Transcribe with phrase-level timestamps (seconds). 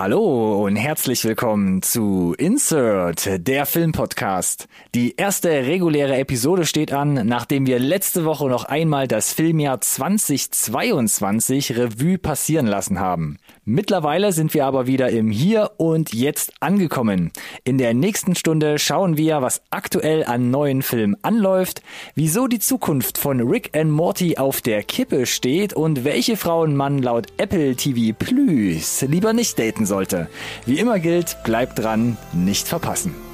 [0.00, 4.68] Hallo und herzlich willkommen zu Insert, der Filmpodcast.
[4.94, 11.76] Die erste reguläre Episode steht an, nachdem wir letzte Woche noch einmal das Filmjahr 2022
[11.76, 13.38] Revue passieren lassen haben.
[13.64, 17.32] Mittlerweile sind wir aber wieder im Hier und Jetzt angekommen.
[17.64, 21.82] In der nächsten Stunde schauen wir, was aktuell an neuen Filmen anläuft,
[22.14, 27.02] wieso die Zukunft von Rick and Morty auf der Kippe steht und welche Frauen man
[27.02, 30.28] laut Apple TV Plus lieber nicht daten sollte.
[30.66, 33.27] Wie immer gilt, bleibt dran, nicht verpassen.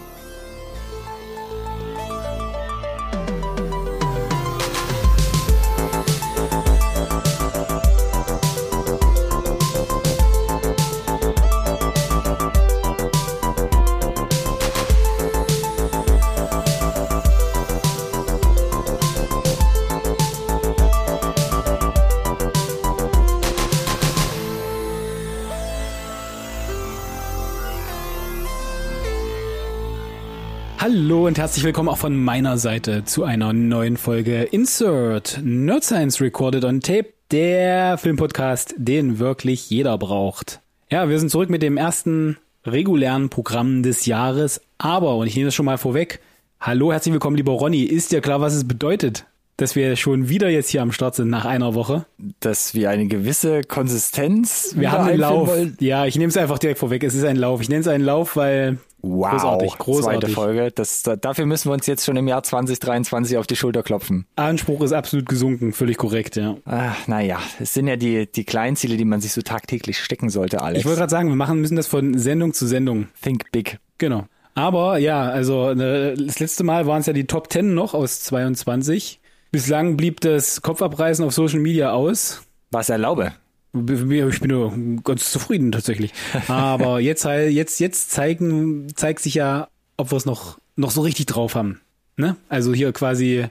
[30.87, 36.21] Hallo und herzlich willkommen auch von meiner Seite zu einer neuen Folge Insert Nerd Science
[36.21, 40.60] Recorded on Tape, der Filmpodcast, den wirklich jeder braucht.
[40.91, 45.46] Ja, wir sind zurück mit dem ersten regulären Programm des Jahres, aber, und ich nehme
[45.46, 46.21] das schon mal vorweg,
[46.60, 49.24] hallo, herzlich willkommen, lieber Ronny, ist dir klar, was es bedeutet?
[49.57, 52.07] Dass wir schon wieder jetzt hier am Start sind nach einer Woche.
[52.41, 54.74] Dass wir eine gewisse Konsistenz.
[54.77, 55.49] Wir haben einen Lauf.
[55.49, 55.77] Wollen.
[55.80, 57.05] Ja, ich nehme es einfach direkt vorweg.
[57.05, 57.60] Es ist ein Lauf.
[57.60, 60.21] Ich nenne es einen Lauf, weil Wow, großartig, großartig.
[60.21, 60.71] Zweite Folge.
[60.75, 64.27] Das, dafür müssen wir uns jetzt schon im Jahr 2023 auf die Schulter klopfen.
[64.37, 66.56] Anspruch ist absolut gesunken, völlig korrekt, ja.
[66.65, 70.62] Ach, naja, es sind ja die, die Kleinziele, die man sich so tagtäglich stecken sollte,
[70.62, 70.81] Alex.
[70.81, 73.09] Ich wollte gerade sagen, wir machen müssen das von Sendung zu Sendung.
[73.21, 73.78] Think big.
[73.99, 74.25] Genau.
[74.55, 78.21] Aber ja, also ne, das letzte Mal waren es ja die Top 10 noch aus
[78.21, 79.21] 22.
[79.55, 82.43] Bislang blieb das Kopfabreißen auf Social Media aus.
[82.72, 83.34] Was erlaube?
[83.72, 84.72] Ich bin nur
[85.05, 86.12] ganz zufrieden tatsächlich.
[86.49, 91.03] Aber jetzt halt, jetzt, jetzt zeigen, zeigt sich ja, ob wir es noch, noch so
[91.03, 91.81] richtig drauf haben.
[92.16, 92.34] Ne?
[92.49, 93.44] Also hier quasi,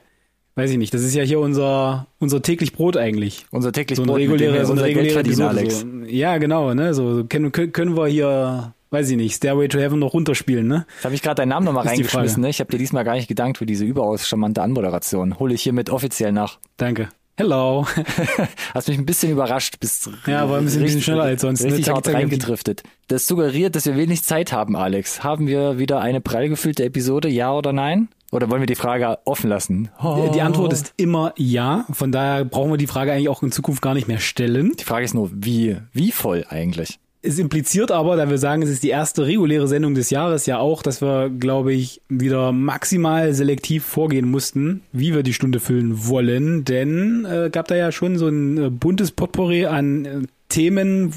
[0.56, 3.46] weiß ich nicht, das ist ja hier unser, unser täglich Brot eigentlich.
[3.50, 5.80] Unser täglich so Brot, reguläre, so eine reguläre Episode, Alex.
[5.80, 5.86] So.
[6.06, 6.92] Ja, genau, ne?
[6.92, 10.86] So können, können wir hier, weiß ich nicht, Stairway to Heaven noch runterspielen, ne?
[10.96, 12.48] Jetzt habe ich gerade deinen Namen nochmal reingeschmissen, ne?
[12.48, 15.38] Ich habe dir diesmal gar nicht gedankt für diese überaus charmante Anmoderation.
[15.38, 16.58] Hole ich hiermit offiziell nach.
[16.76, 17.08] Danke.
[17.36, 17.84] Hello.
[18.74, 21.62] Hast mich ein bisschen überrascht, bist ja, war ein bisschen, richtig, schneller als sonst.
[21.62, 21.66] Ne?
[21.66, 21.94] Richtig ne?
[21.94, 22.84] hart reingedriftet.
[23.08, 25.24] Das suggeriert, dass wir wenig Zeit haben, Alex.
[25.24, 28.08] Haben wir wieder eine prall gefüllte Episode, ja oder nein?
[28.30, 29.90] Oder wollen wir die Frage offen lassen?
[30.00, 30.30] Oh.
[30.32, 31.86] Die Antwort ist immer ja.
[31.92, 34.72] Von daher brauchen wir die Frage eigentlich auch in Zukunft gar nicht mehr stellen.
[34.78, 37.00] Die Frage ist nur, wie, wie voll eigentlich?
[37.26, 40.58] Es impliziert aber, da wir sagen, es ist die erste reguläre Sendung des Jahres, ja
[40.58, 46.06] auch, dass wir, glaube ich, wieder maximal selektiv vorgehen mussten, wie wir die Stunde füllen
[46.06, 46.66] wollen.
[46.66, 50.20] Denn äh, gab da ja schon so ein äh, buntes Potpourri an äh,
[50.50, 51.14] Themen,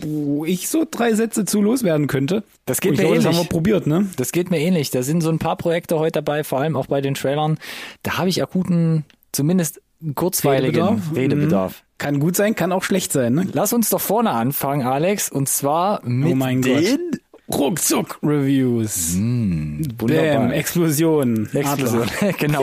[0.00, 2.44] wo ich so drei Sätze zu loswerden könnte.
[2.64, 3.24] Das geht mir glaube, ähnlich.
[3.24, 4.06] Das haben wir probiert, ne?
[4.16, 4.90] Das geht mir ähnlich.
[4.90, 7.58] Da sind so ein paar Projekte heute dabei, vor allem auch bei den Trailern.
[8.04, 9.82] Da habe ich akuten, zumindest
[10.14, 11.16] kurzweiligen Redebedarf.
[11.16, 11.84] Redebedarf.
[11.98, 13.34] Kann gut sein, kann auch schlecht sein.
[13.34, 13.48] Ne?
[13.52, 17.20] Lass uns doch vorne anfangen, Alex, und zwar mit oh den Gott.
[17.50, 19.14] Ruckzuck-Reviews.
[19.16, 21.48] Mm, Bam, Explosion.
[21.52, 22.06] Explosion,
[22.38, 22.62] genau.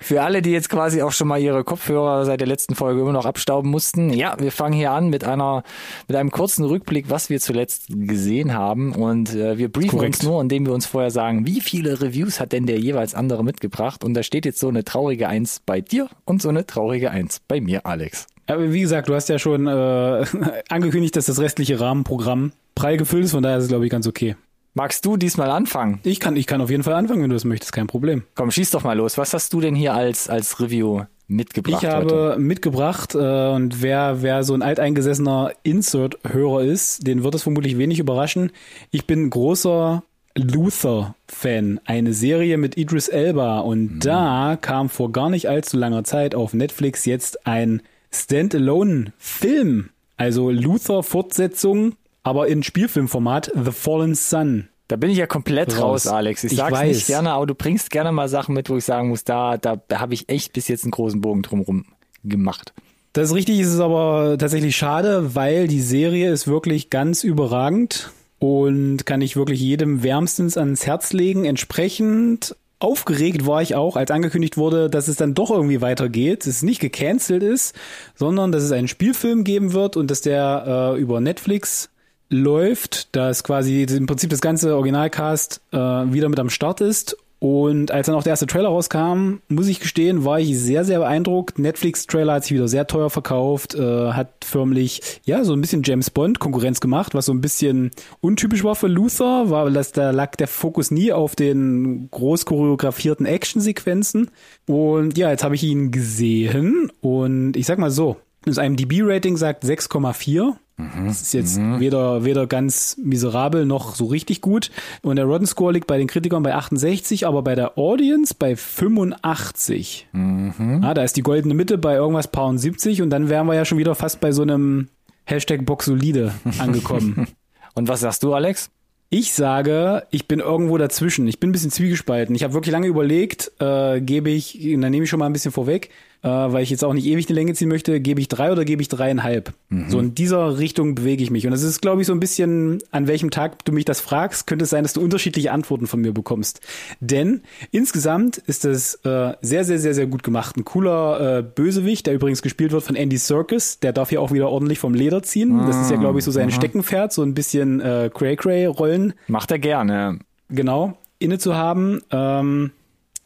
[0.00, 3.12] Für alle, die jetzt quasi auch schon mal ihre Kopfhörer seit der letzten Folge immer
[3.12, 4.10] noch abstauben mussten.
[4.10, 5.62] Ja, wir fangen hier an mit einer,
[6.08, 8.94] mit einem kurzen Rückblick, was wir zuletzt gesehen haben.
[8.94, 10.16] Und äh, wir briefen Korrekt.
[10.16, 13.44] uns nur, indem wir uns vorher sagen, wie viele Reviews hat denn der jeweils andere
[13.44, 14.02] mitgebracht?
[14.02, 17.40] Und da steht jetzt so eine traurige Eins bei dir und so eine traurige Eins
[17.46, 18.26] bei mir, Alex.
[18.46, 19.70] Aber wie gesagt, du hast ja schon äh,
[20.68, 24.06] angekündigt, dass das restliche Rahmenprogramm prall gefüllt ist, von daher ist es, glaube ich, ganz
[24.06, 24.36] okay.
[24.74, 26.00] Magst du diesmal anfangen?
[26.02, 28.24] Ich kann, ich kann auf jeden Fall anfangen, wenn du das möchtest, kein Problem.
[28.34, 29.18] Komm, schieß doch mal los.
[29.18, 31.82] Was hast du denn hier als, als Review mitgebracht?
[31.82, 32.40] Ich habe heute?
[32.40, 37.98] mitgebracht, äh, und wer, wer so ein alteingesessener Insert-Hörer ist, den wird es vermutlich wenig
[37.98, 38.50] überraschen.
[38.90, 40.02] Ich bin großer
[40.34, 44.00] Luther-Fan, eine Serie mit Idris Elba und mhm.
[44.00, 47.82] da kam vor gar nicht allzu langer Zeit auf Netflix jetzt ein
[48.14, 49.90] Standalone-Film.
[50.16, 54.68] Also Luther-Fortsetzung, aber in Spielfilmformat The Fallen Sun.
[54.88, 56.44] Da bin ich ja komplett raus, raus Alex.
[56.44, 56.96] Ich, ich sag's weiß.
[56.96, 59.76] nicht gerne, aber du bringst gerne mal Sachen mit, wo ich sagen muss, da, da,
[59.88, 61.86] da habe ich echt bis jetzt einen großen Bogen drumherum
[62.24, 62.74] gemacht.
[63.14, 68.10] Das ist richtig, ist es aber tatsächlich schade, weil die Serie ist wirklich ganz überragend
[68.38, 71.44] und kann ich wirklich jedem wärmstens ans Herz legen.
[71.44, 76.48] Entsprechend aufgeregt war ich auch, als angekündigt wurde, dass es dann doch irgendwie weitergeht, dass
[76.48, 77.74] es nicht gecancelt ist,
[78.14, 81.90] sondern dass es einen Spielfilm geben wird und dass der äh, über Netflix
[82.28, 87.90] läuft, dass quasi im Prinzip das ganze Originalcast äh, wieder mit am Start ist Und
[87.90, 91.58] als dann auch der erste Trailer rauskam, muss ich gestehen, war ich sehr, sehr beeindruckt.
[91.58, 96.10] Netflix-Trailer hat sich wieder sehr teuer verkauft, äh, hat förmlich, ja, so ein bisschen James
[96.10, 97.90] Bond Konkurrenz gemacht, was so ein bisschen
[98.20, 103.26] untypisch war für Luther, war, dass da lag der Fokus nie auf den groß choreografierten
[103.26, 104.30] Actionsequenzen.
[104.68, 109.64] Und ja, jetzt habe ich ihn gesehen und ich sag mal so, das IMDb-Rating sagt
[109.64, 110.52] 6,4
[110.94, 111.06] Mhm.
[111.06, 111.80] Das ist jetzt mhm.
[111.80, 114.70] weder, weder ganz miserabel noch so richtig gut.
[115.02, 118.56] Und der Rotten Score liegt bei den Kritikern bei 68, aber bei der Audience bei
[118.56, 120.08] 85.
[120.12, 120.80] Mhm.
[120.82, 123.64] Ah, da ist die goldene Mitte bei irgendwas paar 70 und dann wären wir ja
[123.64, 124.88] schon wieder fast bei so einem
[125.24, 127.28] Hashtag Boxolide angekommen.
[127.74, 128.70] und was sagst du, Alex?
[129.14, 131.28] Ich sage, ich bin irgendwo dazwischen.
[131.28, 132.34] Ich bin ein bisschen zwiegespalten.
[132.34, 135.52] Ich habe wirklich lange überlegt, äh, gebe ich, dann nehme ich schon mal ein bisschen
[135.52, 135.90] vorweg,
[136.22, 138.64] äh, weil ich jetzt auch nicht ewig die Länge ziehen möchte, gebe ich drei oder
[138.64, 139.52] gebe ich dreieinhalb.
[139.68, 139.90] Mhm.
[139.90, 141.46] So in dieser Richtung bewege ich mich.
[141.46, 144.46] Und das ist, glaube ich, so ein bisschen, an welchem Tag du mich das fragst,
[144.46, 146.60] könnte es sein, dass du unterschiedliche Antworten von mir bekommst.
[147.00, 150.56] Denn insgesamt ist es äh, sehr, sehr, sehr, sehr gut gemacht.
[150.56, 154.32] Ein cooler äh, Bösewicht, der übrigens gespielt wird von Andy Serkis, der darf hier auch
[154.32, 155.58] wieder ordentlich vom Leder ziehen.
[155.66, 156.52] Das ist ja, glaube ich, so sein mhm.
[156.52, 159.14] Steckenpferd, so ein bisschen äh, Cray-Cray-Rollen.
[159.26, 160.18] Macht er gerne.
[160.48, 162.00] Genau, inne zu haben.
[162.10, 162.70] Ähm,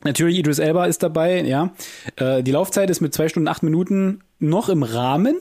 [0.04, 1.72] Natürlich, Idris Elba ist dabei, ja.
[2.16, 5.38] Äh, die Laufzeit ist mit zwei Stunden acht Minuten noch im Rahmen.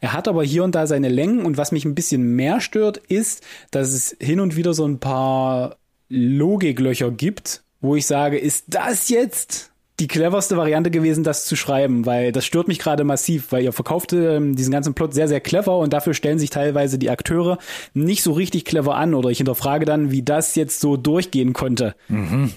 [0.00, 2.96] Er hat aber hier und da seine Längen und was mich ein bisschen mehr stört,
[2.96, 5.76] ist, dass es hin und wieder so ein paar
[6.08, 12.04] Logiklöcher gibt, wo ich sage, ist das jetzt die cleverste Variante gewesen, das zu schreiben,
[12.04, 15.40] weil das stört mich gerade massiv, weil ihr verkauft ähm, diesen ganzen Plot sehr, sehr
[15.40, 17.58] clever und dafür stellen sich teilweise die Akteure
[17.94, 21.94] nicht so richtig clever an oder ich hinterfrage dann, wie das jetzt so durchgehen konnte.
[22.08, 22.52] Mhm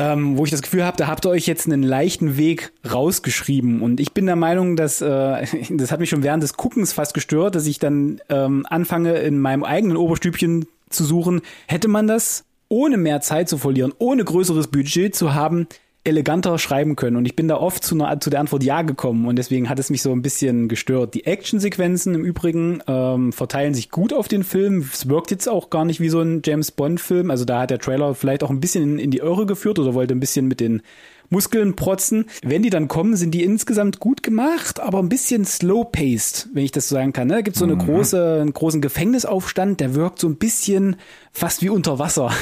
[0.00, 3.82] ähm, wo ich das Gefühl habe, da habt ihr euch jetzt einen leichten Weg rausgeschrieben.
[3.82, 7.12] Und ich bin der Meinung, dass äh, das hat mich schon während des Guckens fast
[7.12, 11.42] gestört, dass ich dann ähm, anfange, in meinem eigenen Oberstübchen zu suchen.
[11.66, 15.66] Hätte man das ohne mehr Zeit zu verlieren, ohne größeres Budget zu haben,
[16.02, 17.16] eleganter schreiben können.
[17.16, 19.90] Und ich bin da oft zu, zu der Antwort Ja gekommen und deswegen hat es
[19.90, 21.14] mich so ein bisschen gestört.
[21.14, 24.88] Die Actionsequenzen im Übrigen ähm, verteilen sich gut auf den Film.
[24.92, 27.30] Es wirkt jetzt auch gar nicht wie so ein James Bond-Film.
[27.30, 29.92] Also da hat der Trailer vielleicht auch ein bisschen in, in die Irre geführt oder
[29.92, 30.82] wollte ein bisschen mit den
[31.30, 32.26] Muskeln protzen.
[32.42, 36.72] Wenn die dann kommen, sind die insgesamt gut gemacht, aber ein bisschen slow-paced, wenn ich
[36.72, 37.28] das so sagen kann.
[37.28, 37.42] Ne?
[37.42, 37.86] Gibt so eine mhm.
[37.86, 40.96] große, einen großen Gefängnisaufstand, der wirkt so ein bisschen
[41.32, 42.30] fast wie unter Wasser.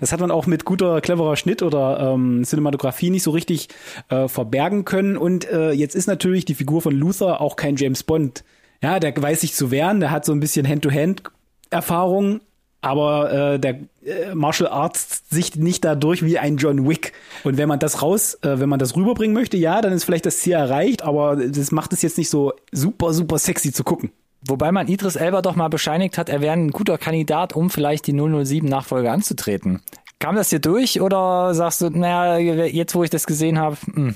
[0.00, 3.68] Das hat man auch mit guter, cleverer Schnitt oder ähm, Cinematografie nicht so richtig
[4.08, 5.18] äh, verbergen können.
[5.18, 8.42] Und äh, jetzt ist natürlich die Figur von Luther auch kein James Bond.
[8.82, 12.40] Ja, der weiß sich zu wehren, der hat so ein bisschen Hand-to-Hand-Erfahrung,
[12.82, 17.12] aber äh, der äh, Martial Arts sich nicht dadurch wie ein John Wick.
[17.44, 20.26] Und wenn man das raus, äh, wenn man das rüberbringen möchte, ja, dann ist vielleicht
[20.26, 24.10] das Ziel erreicht, aber das macht es jetzt nicht so super, super sexy zu gucken.
[24.44, 28.08] Wobei man Idris Elba doch mal bescheinigt hat, er wäre ein guter Kandidat, um vielleicht
[28.08, 29.80] die 007-Nachfolge anzutreten.
[30.18, 32.36] Kam das hier durch oder sagst du, naja,
[32.66, 34.14] jetzt wo ich das gesehen habe, hm, hm.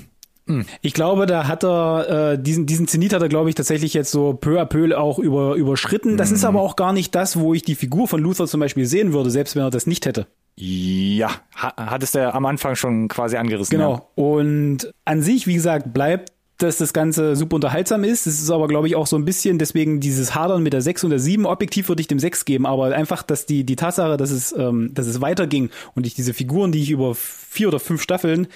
[0.81, 4.11] Ich glaube, da hat er äh, diesen diesen Zenit hat er glaube ich tatsächlich jetzt
[4.11, 6.17] so peu à peu auch über überschritten.
[6.17, 6.35] Das mhm.
[6.35, 9.13] ist aber auch gar nicht das, wo ich die Figur von Luther zum Beispiel sehen
[9.13, 10.27] würde, selbst wenn er das nicht hätte.
[10.59, 13.77] Ja, hat es der am Anfang schon quasi angerissen.
[13.77, 13.93] Genau.
[13.93, 14.23] Ja.
[14.23, 18.25] Und an sich, wie gesagt, bleibt dass das Ganze super unterhaltsam ist.
[18.25, 21.03] Es ist aber, glaube ich, auch so ein bisschen deswegen dieses Hadern mit der 6
[21.03, 21.45] und der 7.
[21.45, 24.91] Objektiv würde ich dem 6 geben, aber einfach, dass die, die Tatsache, dass es, ähm,
[24.93, 27.15] dass es weiterging und ich diese Figuren, die ich über
[27.57, 28.47] vier oder fünf Staffeln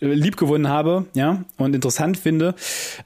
[0.00, 2.54] äh, liebgewonnen habe, ja, und interessant finde,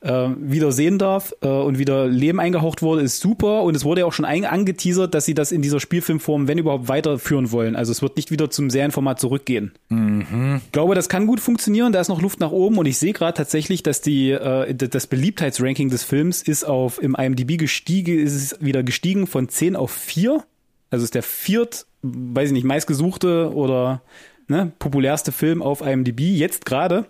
[0.01, 3.65] äh, wieder sehen darf äh, und wieder Leben eingehaucht wurde, ist super.
[3.65, 6.87] Und es wurde ja auch schon angeteasert, dass sie das in dieser Spielfilmform, wenn überhaupt,
[6.87, 7.75] weiterführen wollen.
[7.75, 9.73] Also es wird nicht wieder zum Serienformat zurückgehen.
[9.89, 10.61] Mhm.
[10.65, 11.93] Ich glaube, das kann gut funktionieren.
[11.93, 15.09] Da ist noch Luft nach oben und ich sehe gerade tatsächlich, dass die äh, das
[15.09, 19.91] Beliebtheitsranking des Films ist auf im IMDb gestiegen, ist es wieder gestiegen von 10 auf
[19.91, 20.45] 4.
[20.91, 24.03] Also ist der viert, weiß ich nicht, meistgesuchte oder
[24.51, 27.07] ne, populärste Film auf IMDb jetzt gerade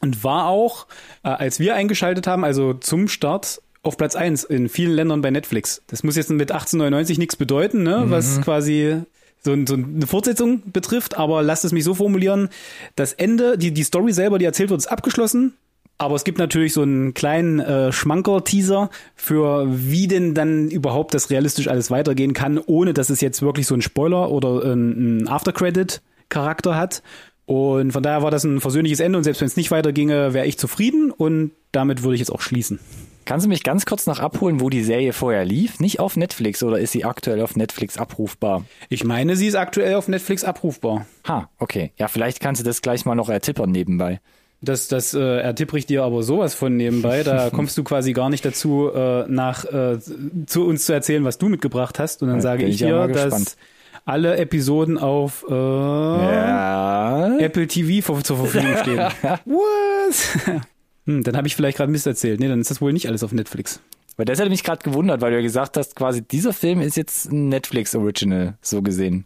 [0.00, 0.86] und war auch,
[1.22, 5.30] äh, als wir eingeschaltet haben, also zum Start auf Platz eins in vielen Ländern bei
[5.30, 5.82] Netflix.
[5.86, 8.10] Das muss jetzt mit 1899 nichts bedeuten, ne, mhm.
[8.10, 9.02] was quasi
[9.42, 12.48] so, so eine Fortsetzung betrifft, aber lasst es mich so formulieren,
[12.96, 15.54] das Ende, die, die Story selber, die erzählt wird, ist abgeschlossen.
[15.96, 21.28] Aber es gibt natürlich so einen kleinen äh, Schmanker-Teaser für, wie denn dann überhaupt das
[21.28, 25.28] realistisch alles weitergehen kann, ohne dass es jetzt wirklich so ein Spoiler oder ein, ein
[25.28, 27.02] Aftercredit Charakter hat.
[27.46, 30.46] Und von daher war das ein versöhnliches Ende und selbst wenn es nicht weiterginge, wäre
[30.46, 32.78] ich zufrieden und damit würde ich jetzt auch schließen.
[33.24, 35.78] Kannst du mich ganz kurz noch abholen, wo die Serie vorher lief?
[35.78, 38.64] Nicht auf Netflix oder ist sie aktuell auf Netflix abrufbar?
[38.88, 41.06] Ich meine, sie ist aktuell auf Netflix abrufbar.
[41.28, 41.92] Ha, okay.
[41.96, 44.20] Ja, vielleicht kannst du das gleich mal noch ertippern nebenbei.
[44.62, 47.22] Das, das äh, ertippere ich dir aber sowas von nebenbei.
[47.22, 49.98] Da kommst du quasi gar nicht dazu, äh, nach äh,
[50.46, 52.22] zu uns zu erzählen, was du mitgebracht hast.
[52.22, 53.56] Und dann ja, sage ich dir, dass
[54.04, 57.36] alle Episoden auf äh, Ja.
[57.38, 58.98] Apple TV zur Verfügung stehen.
[59.44, 60.60] What?
[61.06, 62.40] hm, dann habe ich vielleicht gerade Mist erzählt.
[62.40, 63.80] Nee, dann ist das wohl nicht alles auf Netflix.
[64.16, 66.96] Weil das hätte mich gerade gewundert, weil du ja gesagt hast, quasi dieser Film ist
[66.96, 69.24] jetzt ein Netflix-Original, so gesehen.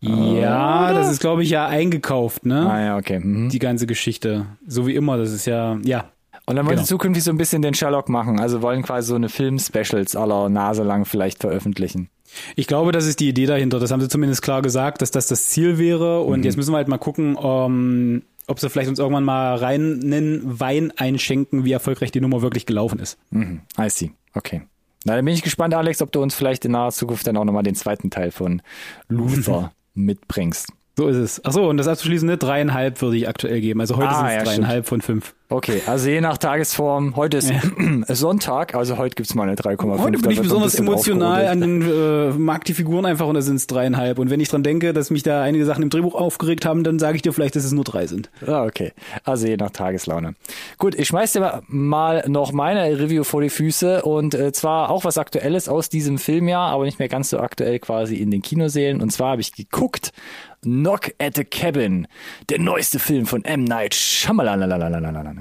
[0.00, 2.70] Ja, das ist, glaube ich, ja eingekauft, ne?
[2.70, 3.18] Ah ja, okay.
[3.18, 3.48] Mhm.
[3.48, 4.46] Die ganze Geschichte.
[4.64, 6.04] So wie immer, das ist ja, ja.
[6.46, 6.84] Und dann wollen Genau.
[6.84, 8.38] sie zukünftig so ein bisschen den Sherlock machen.
[8.38, 12.08] Also wollen quasi so eine Film-Specials aller Nase lang vielleicht veröffentlichen.
[12.56, 13.80] Ich glaube, das ist die Idee dahinter.
[13.80, 16.20] Das haben sie zumindest klar gesagt, dass das das Ziel wäre.
[16.22, 19.98] Und jetzt müssen wir halt mal gucken, um, ob sie vielleicht uns irgendwann mal rein
[19.98, 23.18] nennen, Wein einschenken, wie erfolgreich die Nummer wirklich gelaufen ist.
[23.30, 23.60] Mhm.
[23.78, 24.12] I see.
[24.34, 24.62] Okay.
[25.04, 27.44] Na, dann bin ich gespannt, Alex, ob du uns vielleicht in naher Zukunft dann auch
[27.44, 28.62] nochmal den zweiten Teil von
[29.08, 30.68] Luther mitbringst.
[30.96, 31.44] So ist es.
[31.44, 33.80] Ach so, und das abzuschließende dreieinhalb würde ich aktuell geben.
[33.80, 35.34] Also heute Ah, sind es ja, dreieinhalb von fünf.
[35.50, 37.16] Okay, also je nach Tagesform.
[37.16, 37.50] Heute ist
[38.08, 39.98] Sonntag, also heute gibt's mal eine 3,5.
[39.98, 43.56] Heute bin ich besonders emotional an den, äh, mag die Figuren einfach und da sind
[43.56, 44.18] es dreieinhalb.
[44.18, 46.98] Und wenn ich dran denke, dass mich da einige Sachen im Drehbuch aufgeregt haben, dann
[46.98, 48.28] sage ich dir vielleicht, dass es nur drei sind.
[48.46, 48.92] Ah, okay.
[49.24, 50.34] Also je nach Tageslaune.
[50.76, 55.04] Gut, ich schmeiß dir mal noch meine Review vor die Füße und äh, zwar auch
[55.04, 59.00] was Aktuelles aus diesem Filmjahr, aber nicht mehr ganz so aktuell quasi in den Kinosälen.
[59.00, 60.12] Und zwar habe ich geguckt
[60.62, 62.08] Knock at the Cabin,
[62.48, 63.62] der neueste Film von M.
[63.62, 65.37] Night Shyamalan.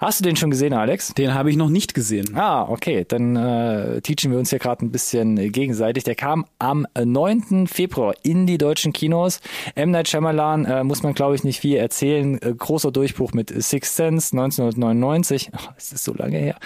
[0.00, 1.12] Hast du den schon gesehen, Alex?
[1.12, 2.34] Den habe ich noch nicht gesehen.
[2.34, 6.04] Ah, okay, dann äh, teachen wir uns hier gerade ein bisschen gegenseitig.
[6.04, 7.66] Der kam am äh, 9.
[7.66, 9.40] Februar in die deutschen Kinos.
[9.74, 9.90] M.
[9.90, 12.40] Night Shyamalan äh, muss man, glaube ich, nicht viel erzählen.
[12.40, 15.50] Äh, großer Durchbruch mit Sixth Sense 1999.
[15.54, 16.56] Ach, es ist so lange her.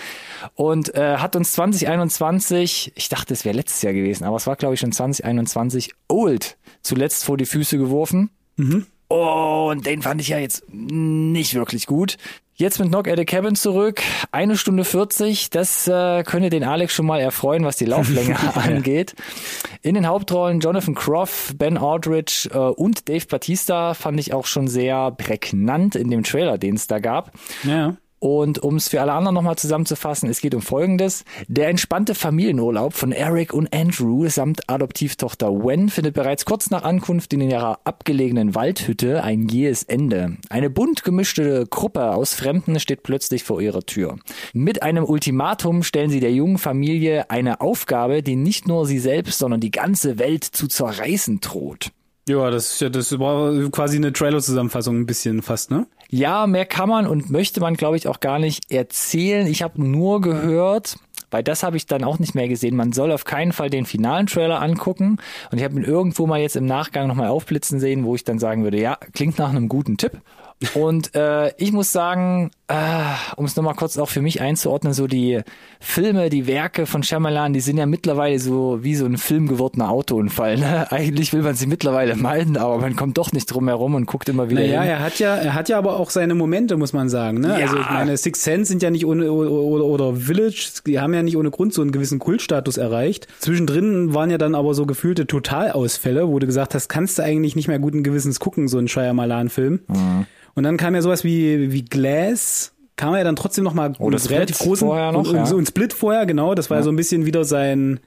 [0.55, 4.55] Und äh, hat uns 2021, ich dachte, es wäre letztes Jahr gewesen, aber es war,
[4.55, 8.31] glaube ich, schon 2021, Old zuletzt vor die Füße geworfen.
[9.14, 12.16] Und den fand ich ja jetzt nicht wirklich gut.
[12.56, 14.00] Jetzt mit Knock at the Cabin zurück.
[14.30, 15.50] Eine Stunde 40.
[15.50, 19.14] Das äh, könnte den Alex schon mal erfreuen, was die Lauflänge angeht.
[19.83, 24.68] In den Hauptrollen Jonathan Groff, Ben Aldridge äh, und Dave Batista fand ich auch schon
[24.68, 27.33] sehr prägnant in dem Trailer, den es da gab.
[27.64, 27.97] Ja.
[28.25, 31.26] Und um es für alle anderen nochmal zusammenzufassen, es geht um Folgendes.
[31.47, 37.35] Der entspannte Familienurlaub von Eric und Andrew samt Adoptivtochter Wen findet bereits kurz nach Ankunft
[37.35, 40.38] in ihrer abgelegenen Waldhütte ein jähes Ende.
[40.49, 44.16] Eine bunt gemischte Gruppe aus Fremden steht plötzlich vor ihrer Tür.
[44.54, 49.38] Mit einem Ultimatum stellen sie der jungen Familie eine Aufgabe, die nicht nur sie selbst,
[49.38, 51.90] sondern die ganze Welt zu zerreißen droht.
[52.26, 55.87] Ja, das, ist ja- das war quasi eine Trailer-Zusammenfassung ein bisschen fast, ne?
[56.14, 59.49] Ja, mehr kann man und möchte man, glaube ich, auch gar nicht erzählen.
[59.49, 60.97] Ich habe nur gehört,
[61.33, 62.76] weil das habe ich dann auch nicht mehr gesehen.
[62.76, 65.16] Man soll auf keinen Fall den finalen Trailer angucken.
[65.50, 68.38] Und ich habe ihn irgendwo mal jetzt im Nachgang nochmal aufblitzen sehen, wo ich dann
[68.38, 70.21] sagen würde, ja, klingt nach einem guten Tipp.
[70.75, 72.75] Und äh, ich muss sagen, äh,
[73.37, 75.40] um es nochmal kurz auch für mich einzuordnen, so die
[75.80, 79.90] Filme, die Werke von Shyamalan, die sind ja mittlerweile so wie so ein Film gewordener
[79.90, 80.56] Autounfall.
[80.56, 80.87] Ne?
[80.90, 84.30] Eigentlich will man sie mittlerweile meiden, aber man kommt doch nicht drum herum und guckt
[84.30, 84.90] immer wieder Naja, hin.
[84.92, 87.40] er hat ja, er hat ja aber auch seine Momente, muss man sagen.
[87.40, 87.49] Ne?
[87.49, 87.66] Ja.
[87.66, 91.23] Also ich meine, Six Sense sind ja nicht ohne oder, oder Village, die haben ja
[91.23, 93.28] nicht ohne Grund so einen gewissen Kultstatus erreicht.
[93.40, 97.56] Zwischendrin waren ja dann aber so gefühlte Totalausfälle, wo du gesagt hast, kannst du eigentlich
[97.56, 99.80] nicht mehr guten Gewissens gucken, so ein Shyamalan-Film.
[99.87, 100.26] Mhm.
[100.54, 102.63] Und dann kam ja sowas wie, wie Glass,
[102.96, 105.46] kam er dann trotzdem noch mal Oder mit relativ Split großen vorher noch, und, ja.
[105.46, 106.54] so ein Split vorher, genau.
[106.54, 106.82] Das war ja.
[106.82, 108.00] so ein bisschen wieder sein,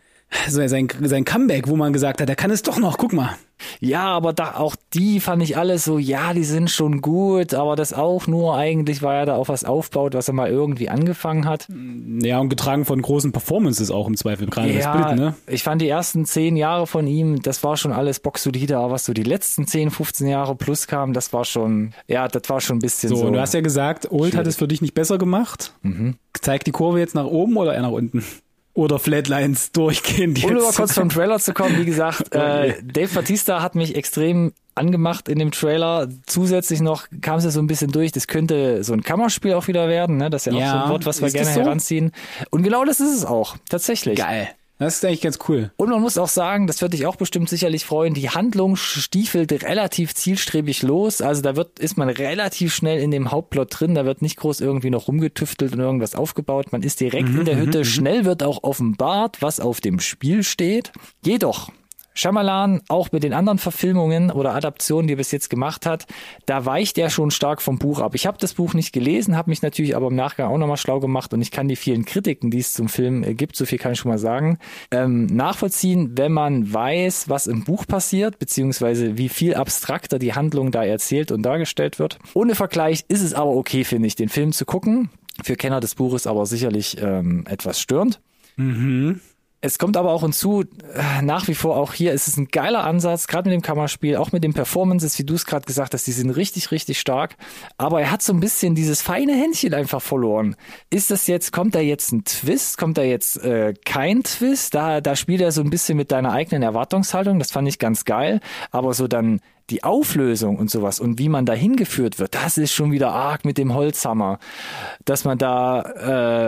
[0.50, 3.36] so sein, sein Comeback, wo man gesagt hat, er kann es doch noch, guck mal.
[3.80, 7.76] Ja, aber da auch die fand ich alle so, ja, die sind schon gut, aber
[7.76, 11.46] das auch nur eigentlich, weil er da auf was aufbaut, was er mal irgendwie angefangen
[11.46, 11.68] hat.
[12.22, 15.36] Ja, und getragen von großen Performances auch im Zweifel, gerade das Split, ne?
[15.48, 19.06] ich fand die ersten zehn Jahre von ihm, das war schon alles boxsolide, aber was
[19.06, 22.78] so die letzten 10, 15 Jahre plus kam, das war schon, ja, das war schon
[22.78, 23.16] ein bisschen so.
[23.16, 24.48] So, du hast ja gesagt, Old hat Schwierig.
[24.48, 25.74] es für dich nicht besser gemacht.
[25.82, 26.16] Mhm.
[26.40, 28.24] Zeigt die Kurve jetzt nach oben oder eher nach unten?
[28.78, 30.62] Oder Flatlines durchgehend Um jetzt?
[30.64, 35.30] aber kurz vom Trailer zu kommen, wie gesagt, äh, Dave Batista hat mich extrem angemacht
[35.30, 36.08] in dem Trailer.
[36.28, 39.68] Zusätzlich noch kam es ja so ein bisschen durch, das könnte so ein Kammerspiel auch
[39.68, 40.30] wieder werden, ne?
[40.30, 41.62] Das ist ja, auch Ja, so ein Wort, was wir gerne so?
[41.62, 42.12] heranziehen.
[42.52, 44.20] Und genau das ist es auch, tatsächlich.
[44.20, 44.50] Geil.
[44.80, 45.72] Das ist eigentlich ganz cool.
[45.78, 49.52] Und man muss auch sagen, das wird dich auch bestimmt sicherlich freuen, die Handlung stiefelt
[49.64, 51.22] relativ zielstrebig los.
[51.22, 54.62] Also da wird, ist man relativ schnell in dem Hauptplot drin, da wird nicht groß
[54.62, 56.72] irgendwie noch rumgetüftelt und irgendwas aufgebaut.
[56.72, 60.92] Man ist direkt in der Hütte, schnell wird auch offenbart, was auf dem Spiel steht.
[61.26, 61.72] Jedoch,
[62.18, 66.08] Shyamalan, auch mit den anderen Verfilmungen oder Adaptionen, die er bis jetzt gemacht hat,
[66.48, 68.16] da weicht er schon stark vom Buch ab.
[68.16, 71.00] Ich habe das Buch nicht gelesen, habe mich natürlich aber im Nachgang auch nochmal schlau
[71.00, 73.78] gemacht und ich kann die vielen Kritiken, die es zum Film äh, gibt, so viel
[73.78, 74.58] kann ich schon mal sagen,
[74.90, 80.72] ähm, nachvollziehen, wenn man weiß, was im Buch passiert, beziehungsweise wie viel abstrakter die Handlung
[80.72, 82.18] da erzählt und dargestellt wird.
[82.34, 85.10] Ohne Vergleich ist es aber okay, finde ich, den Film zu gucken.
[85.44, 88.20] Für Kenner des Buches aber sicherlich ähm, etwas störend.
[89.60, 92.84] Es kommt aber auch hinzu, äh, nach wie vor auch hier ist es ein geiler
[92.84, 96.06] Ansatz, gerade mit dem Kammerspiel, auch mit den Performances, wie du es gerade gesagt hast,
[96.06, 97.36] die sind richtig, richtig stark.
[97.78, 100.56] Aber er hat so ein bisschen dieses feine Händchen einfach verloren.
[100.92, 102.78] Ist das jetzt, kommt da jetzt ein Twist?
[102.78, 104.76] Kommt da jetzt äh, kein Twist?
[104.76, 107.40] Da, da spielt er so ein bisschen mit deiner eigenen Erwartungshaltung.
[107.40, 108.42] Das fand ich ganz geil.
[108.70, 112.72] Aber so dann die Auflösung und sowas und wie man da hingeführt wird, das ist
[112.74, 114.40] schon wieder arg mit dem Holzhammer.
[115.06, 115.82] Dass man da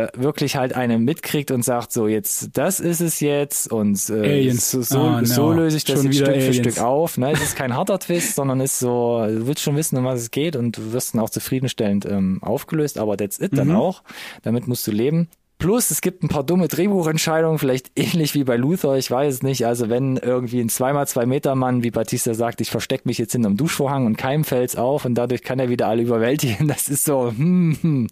[0.06, 4.52] äh, wirklich halt eine mitkriegt und sagt, so jetzt, das ist es jetzt und äh,
[4.52, 5.26] so, so, Ah, no.
[5.26, 6.56] so löse ich das Stück für Aliens.
[6.58, 7.18] Stück auf.
[7.18, 7.32] Ne?
[7.34, 10.32] Es ist kein harter Twist, sondern ist so, du willst schon wissen, um was es
[10.32, 13.76] geht und du wirst dann auch zufriedenstellend ähm, aufgelöst, aber that's it dann Mhm.
[13.76, 14.04] auch.
[14.44, 15.28] Damit musst du leben.
[15.60, 19.44] Plus, es gibt ein paar dumme Drehbuchentscheidungen, vielleicht ähnlich wie bei Luther, ich weiß es
[19.44, 19.66] nicht.
[19.66, 23.58] Also wenn irgendwie ein 2x2 Meter Mann, wie Batista sagt, ich verstecke mich jetzt hinterm
[23.58, 27.30] Duschvorhang und keinem fällt's auf und dadurch kann er wieder alle überwältigen, das ist so,
[27.30, 28.08] hm, hm,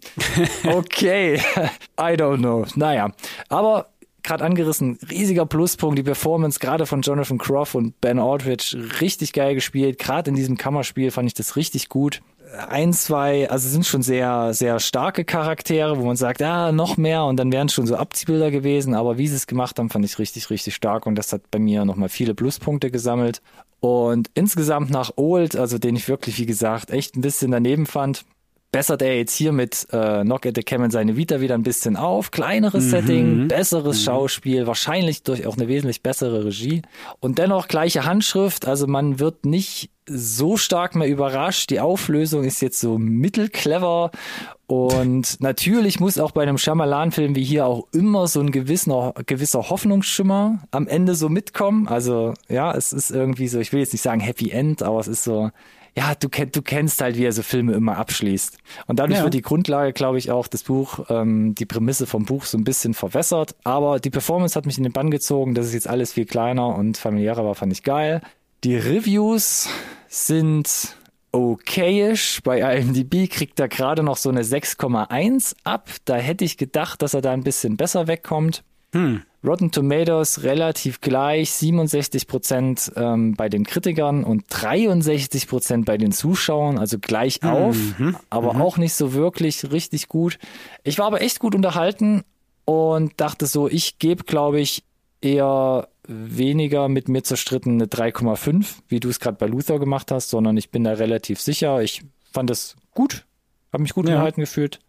[0.64, 1.40] okay,
[1.98, 2.66] I don't know.
[2.76, 3.12] Naja,
[3.48, 3.86] aber
[4.22, 9.54] gerade angerissen, riesiger Pluspunkt, die Performance gerade von Jonathan Croft und Ben Aldridge, richtig geil
[9.54, 9.98] gespielt.
[9.98, 12.20] Gerade in diesem Kammerspiel fand ich das richtig gut.
[12.68, 17.24] Ein, zwei, also sind schon sehr, sehr starke Charaktere, wo man sagt, ah, noch mehr
[17.24, 20.18] und dann wären schon so Abziehbilder gewesen, aber wie sie es gemacht haben, fand ich
[20.18, 23.42] richtig, richtig stark und das hat bei mir nochmal viele Pluspunkte gesammelt.
[23.80, 28.24] Und insgesamt nach Old, also den ich wirklich, wie gesagt, echt ein bisschen daneben fand,
[28.70, 31.96] bessert er jetzt hier mit äh, Knock at the Cabin seine Vita wieder ein bisschen
[31.96, 32.30] auf.
[32.30, 36.82] Kleineres Setting, besseres Schauspiel, wahrscheinlich durch auch eine wesentlich bessere Regie.
[37.20, 41.70] Und dennoch gleiche Handschrift, also man wird nicht so stark mehr überrascht.
[41.70, 44.10] Die Auflösung ist jetzt so mittelclever.
[44.66, 49.70] Und natürlich muss auch bei einem Shyamalan-Film wie hier auch immer so ein gewisser, gewisser
[49.70, 51.88] Hoffnungsschimmer am Ende so mitkommen.
[51.88, 55.08] Also ja, es ist irgendwie so, ich will jetzt nicht sagen Happy End, aber es
[55.08, 55.50] ist so,
[55.98, 58.56] ja, du, kenn, du kennst halt, wie er so Filme immer abschließt.
[58.86, 59.24] Und dadurch Ja.
[59.24, 62.62] wird die Grundlage, glaube ich, auch das Buch, ähm, die Prämisse vom Buch so ein
[62.62, 63.56] bisschen verwässert.
[63.64, 65.54] Aber die Performance hat mich in den Bann gezogen.
[65.54, 68.20] Das ist jetzt alles viel kleiner und familiärer war, fand ich geil.
[68.62, 69.68] Die Reviews
[70.08, 70.96] sind
[71.32, 72.40] okayisch.
[72.44, 75.88] Bei IMDb kriegt er gerade noch so eine 6,1 ab.
[76.04, 78.62] Da hätte ich gedacht, dass er da ein bisschen besser wegkommt.
[79.44, 86.10] Rotten Tomatoes relativ gleich, 67 Prozent ähm, bei den Kritikern und 63 Prozent bei den
[86.10, 87.76] Zuschauern, also gleich auf,
[88.30, 90.38] aber auch nicht so wirklich richtig gut.
[90.82, 92.24] Ich war aber echt gut unterhalten
[92.64, 94.82] und dachte so, ich gebe, glaube ich,
[95.20, 100.30] eher weniger mit mir zerstritten eine 3,5, wie du es gerade bei Luther gemacht hast,
[100.30, 101.82] sondern ich bin da relativ sicher.
[101.82, 103.26] Ich fand es gut,
[103.72, 104.14] habe mich gut Ja.
[104.14, 104.80] unterhalten gefühlt,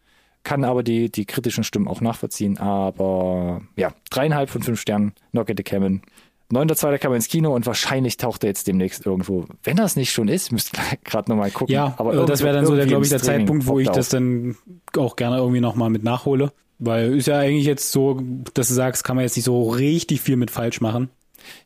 [0.43, 2.58] kann aber die, die kritischen Stimmen auch nachvollziehen.
[2.58, 6.02] Aber ja, dreieinhalb von fünf Sternen, Knock at the Cabin.
[6.52, 6.97] 9.2.
[6.97, 9.45] kam er ins Kino und wahrscheinlich taucht er jetzt demnächst irgendwo.
[9.63, 11.73] Wenn das nicht schon ist, müsst ihr gerade nochmal gucken.
[11.73, 14.08] Ja, aber aber das wäre dann so, glaube ich, der Zeitpunkt, wo ich poppt das
[14.08, 14.12] auf.
[14.13, 14.56] dann
[14.97, 16.52] auch gerne irgendwie nochmal mit nachhole.
[16.80, 18.19] Weil ist ja eigentlich jetzt so,
[18.54, 21.10] dass du sagst, kann man jetzt nicht so richtig viel mit falsch machen.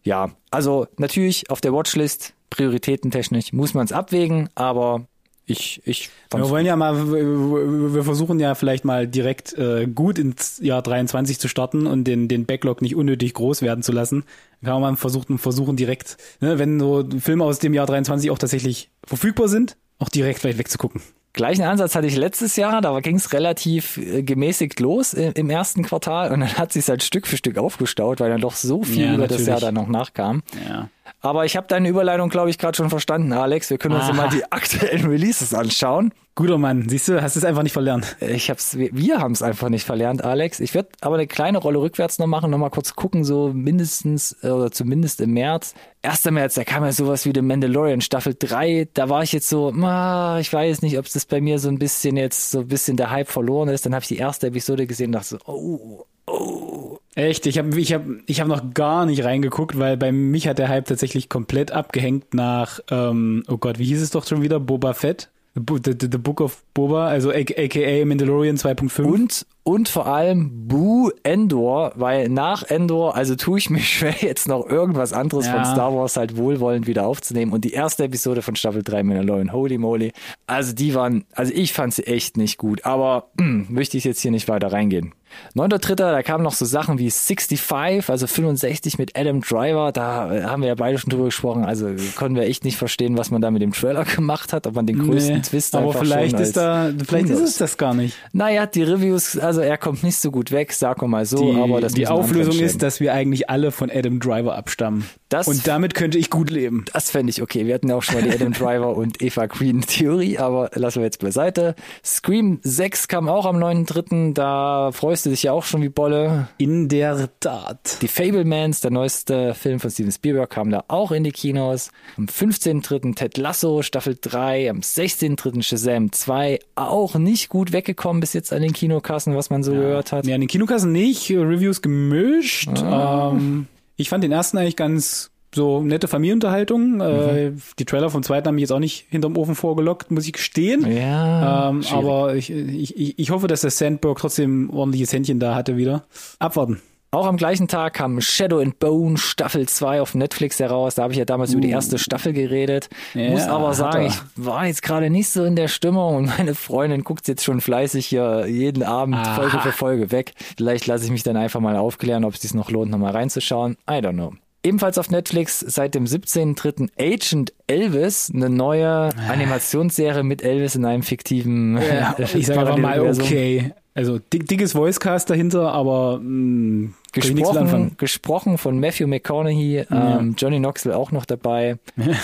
[0.03, 5.07] Ja, also natürlich auf der Watchlist, prioritätentechnisch, muss man es abwägen, aber
[5.45, 10.59] ich, ich Wir wollen ja mal, wir versuchen ja vielleicht mal direkt äh, gut ins
[10.61, 14.23] Jahr 23 zu starten und den, den Backlog nicht unnötig groß werden zu lassen.
[14.61, 18.31] Dann kann man mal versuchen, versuchen direkt, ne, wenn so Filme aus dem Jahr 23
[18.31, 21.01] auch tatsächlich verfügbar sind, auch direkt vielleicht wegzugucken.
[21.33, 25.49] Gleichen Ansatz hatte ich letztes Jahr, da ging es relativ äh, gemäßigt los im, im
[25.49, 28.83] ersten Quartal und dann hat sich halt Stück für Stück aufgestaut, weil dann doch so
[28.83, 29.47] viel Ja, über das natürlich.
[29.47, 30.43] Jahr dann noch nachkam.
[30.69, 30.89] Ja.
[31.21, 33.69] Aber ich habe deine Überleitung, glaube ich, gerade schon verstanden, Alex.
[33.69, 34.13] Wir können uns Aha.
[34.13, 36.13] mal die aktuellen Releases anschauen.
[36.35, 38.17] Guter Mann, siehst du, hast es einfach nicht verlernt.
[38.19, 40.59] Ich hab's, wir, wir haben es einfach nicht verlernt, Alex.
[40.59, 44.35] Ich werde aber eine kleine Rolle rückwärts noch machen, noch mal kurz gucken, so mindestens
[44.41, 45.75] äh, oder zumindest im März.
[46.01, 46.25] 1.
[46.31, 48.89] März, da kam ja sowas wie The Mandalorian Staffel 3.
[48.93, 51.77] Da war ich jetzt so, ma, ich weiß nicht, ob das bei mir so ein
[51.77, 53.85] bisschen jetzt so ein bisschen der Hype verloren ist.
[53.85, 56.97] Dann habe ich die erste Episode gesehen und dachte so, oh, oh.
[57.15, 60.57] Echt, ich habe ich hab, ich hab noch gar nicht reingeguckt, weil bei mich hat
[60.57, 64.59] der Hype tatsächlich komplett abgehängt nach, ähm, oh Gott, wie hieß es doch schon wieder?
[64.59, 65.29] Boba Fett?
[65.53, 69.01] The, the, the Book of Boba, also aka Mandalorian 2.5.
[69.03, 74.47] Und, und vor allem Boo Endor, weil nach Endor, also tue ich mich schwer, jetzt
[74.47, 75.53] noch irgendwas anderes Ja.
[75.55, 77.53] von Star Wars halt wohlwollend wieder aufzunehmen.
[77.53, 80.11] Und die erste Episode von Staffel 3 Mandalorian, holy moly.
[80.47, 84.19] Also die waren, also ich fand sie echt nicht gut, aber hm, möchte ich jetzt
[84.21, 85.13] hier nicht weiter reingehen.
[85.55, 90.43] 9.3., da kamen noch so Sachen wie 65, also 65 mit Adam Driver, da äh,
[90.43, 93.41] haben wir ja beide schon drüber gesprochen, also konnten wir echt nicht verstehen, was man
[93.41, 96.31] da mit dem Trailer gemacht hat, ob man den größten Nee, Twist aber einfach vielleicht
[96.35, 98.15] schon ist da, vielleicht ist es das gar nicht.
[98.31, 101.59] naja, die Reviews, also Also er kommt nicht so gut weg, wir mal so, Die,
[101.61, 105.05] aber das die Auflösung ist, dass wir eigentlich alle von Adam Driver abstammen.
[105.29, 106.85] Das- und damit könnte ich gut leben.
[106.91, 107.67] Das fände ich okay.
[107.67, 110.99] Wir hatten ja auch schon mal die Adam Driver und Eva Green Theorie, aber lassen
[111.01, 111.75] wir jetzt beiseite.
[112.03, 114.33] Scream 6 kam auch am 9.3.
[114.33, 116.47] Da freust du dich ja auch schon wie Bolle.
[116.57, 117.99] In der Tat.
[118.01, 121.91] Die Fablemans, der neueste Film von Steven Spielberg, kam da auch in die Kinos.
[122.17, 123.15] Am 15.3.
[123.15, 124.69] Ted Lasso, Staffel 3.
[124.71, 125.61] Am 16.3.
[125.61, 126.59] Shazam 2.
[126.75, 130.25] Auch nicht gut weggekommen bis jetzt an den Kinokassen, was man so gehört hat.
[130.25, 132.69] Ja, an den Kinokassen nicht, Reviews gemischt.
[132.83, 136.99] Ähm, ich fand den ersten eigentlich ganz so nette Familienunterhaltung.
[136.99, 140.33] Äh, die Trailer vom zweiten haben mich jetzt auch nicht hinterm Ofen vorgelockt, muss ich
[140.33, 140.85] gestehen.
[140.91, 145.77] Ja, ähm, aber ich, ich, ich- hoffe, dass der Sandberg trotzdem ordentliches Händchen da hatte
[145.77, 146.05] wieder.
[146.39, 146.81] Abwarten.
[147.13, 150.95] Auch am gleichen Tag kam Shadow and Bone Staffel 2 auf Netflix heraus.
[150.95, 152.89] Da habe ich ja damals über die erste Staffel geredet.
[153.13, 153.19] Uh.
[153.19, 156.55] Ja, Muss aber sagen, ich war jetzt gerade nicht so in der Stimmung und meine
[156.55, 159.35] Freundin guckt jetzt schon fleißig hier jeden Abend Aha.
[159.35, 160.33] Folge für Folge weg.
[160.57, 163.77] Vielleicht lasse ich mich dann einfach mal aufklären, ob es sich noch lohnt, nochmal reinzuschauen.
[163.87, 164.33] I don't know.
[164.63, 166.89] Ebenfalls auf Netflix seit dem 17.3.
[166.97, 173.71] Agent Elvis, eine neue Animationsserie mit Elvis in einem fiktiven Ja, ich sage mal okay.
[173.95, 177.95] Also dick, dickes Voicecast dahinter, aber mh, anfangen.
[177.95, 181.77] Gesprochen, gesprochen von Matthew McConaughey, ähm, Johnny Knoxville auch noch dabei.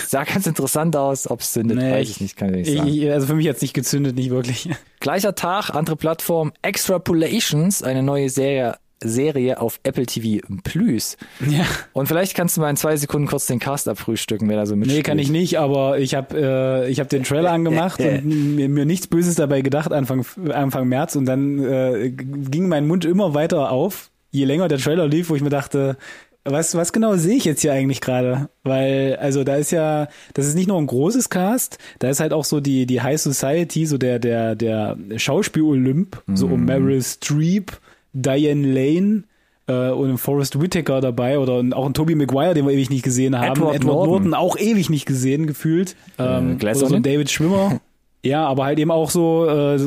[0.06, 2.88] Sah ganz interessant aus, ob es zündet, Nee, weiß ich nicht, kann ich nicht sagen.
[2.88, 4.68] Ich, also für mich hat's nicht gezündet, nicht wirklich.
[4.98, 11.16] Gleicher Tag, andere Plattform, Extrapolations, eine neue Serie, Serie auf Apple TV Plus.
[11.48, 11.64] Ja.
[11.92, 14.76] Und vielleicht kannst du mal in zwei Sekunden kurz den Cast abfrühstücken, wer da so
[14.76, 14.98] mitspielt.
[14.98, 18.68] Nee, kann ich nicht, aber ich habe äh, ich hab den Trailer angemacht und mir,
[18.68, 23.34] mir nichts Böses dabei gedacht Anfang, Anfang März und dann äh, ging mein Mund immer
[23.34, 25.96] weiter auf, je länger der Trailer lief, wo ich mir dachte,
[26.44, 28.48] was, was genau sehe ich jetzt hier eigentlich gerade?
[28.62, 32.32] Weil, also da ist ja, das ist nicht nur ein großes Cast, da ist halt
[32.32, 37.72] auch so die, die High Society, so der, der, der Schauspiel-Olymp, so um Meryl Streep,
[38.12, 39.24] Diane Lane,
[39.70, 43.04] äh, und ein Forrest Whitaker dabei oder auch ein Toby Maguire, den wir ewig nicht
[43.04, 43.52] gesehen haben.
[43.52, 44.34] Edward Norton.
[44.34, 45.96] auch ewig nicht gesehen, gefühlt.
[46.18, 47.02] Ähm, Glass oder so ein?
[47.02, 47.80] David Schwimmer.
[48.22, 49.78] Ja, aber halt eben auch so, äh,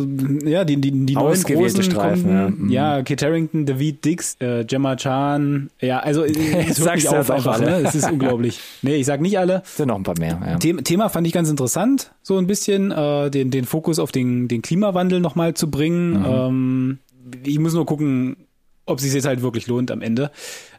[0.49, 2.45] ja, die, die, die neuen großen Streifen, ja.
[2.45, 2.63] Kunden.
[2.63, 2.71] Mhm.
[2.71, 3.03] ja.
[3.03, 6.33] Kit Harington, David Dix, äh, Gemma Chan, ja, also äh,
[6.71, 7.81] Sagst mich du auf einfach, alle.
[7.83, 7.87] ne?
[7.87, 8.59] Es ist unglaublich.
[8.81, 9.61] Nee, ich sag nicht alle.
[9.65, 10.41] Sind noch ein paar mehr.
[10.43, 10.57] Ja.
[10.59, 14.47] The Thema fand ich ganz interessant, so ein bisschen, äh, den, den Fokus auf den,
[14.47, 16.19] den Klimawandel nochmal zu bringen.
[16.21, 16.25] Mhm.
[16.25, 16.99] Ähm,
[17.43, 18.47] ich muss nur gucken,
[18.85, 20.31] ob sich jetzt halt wirklich lohnt am Ende.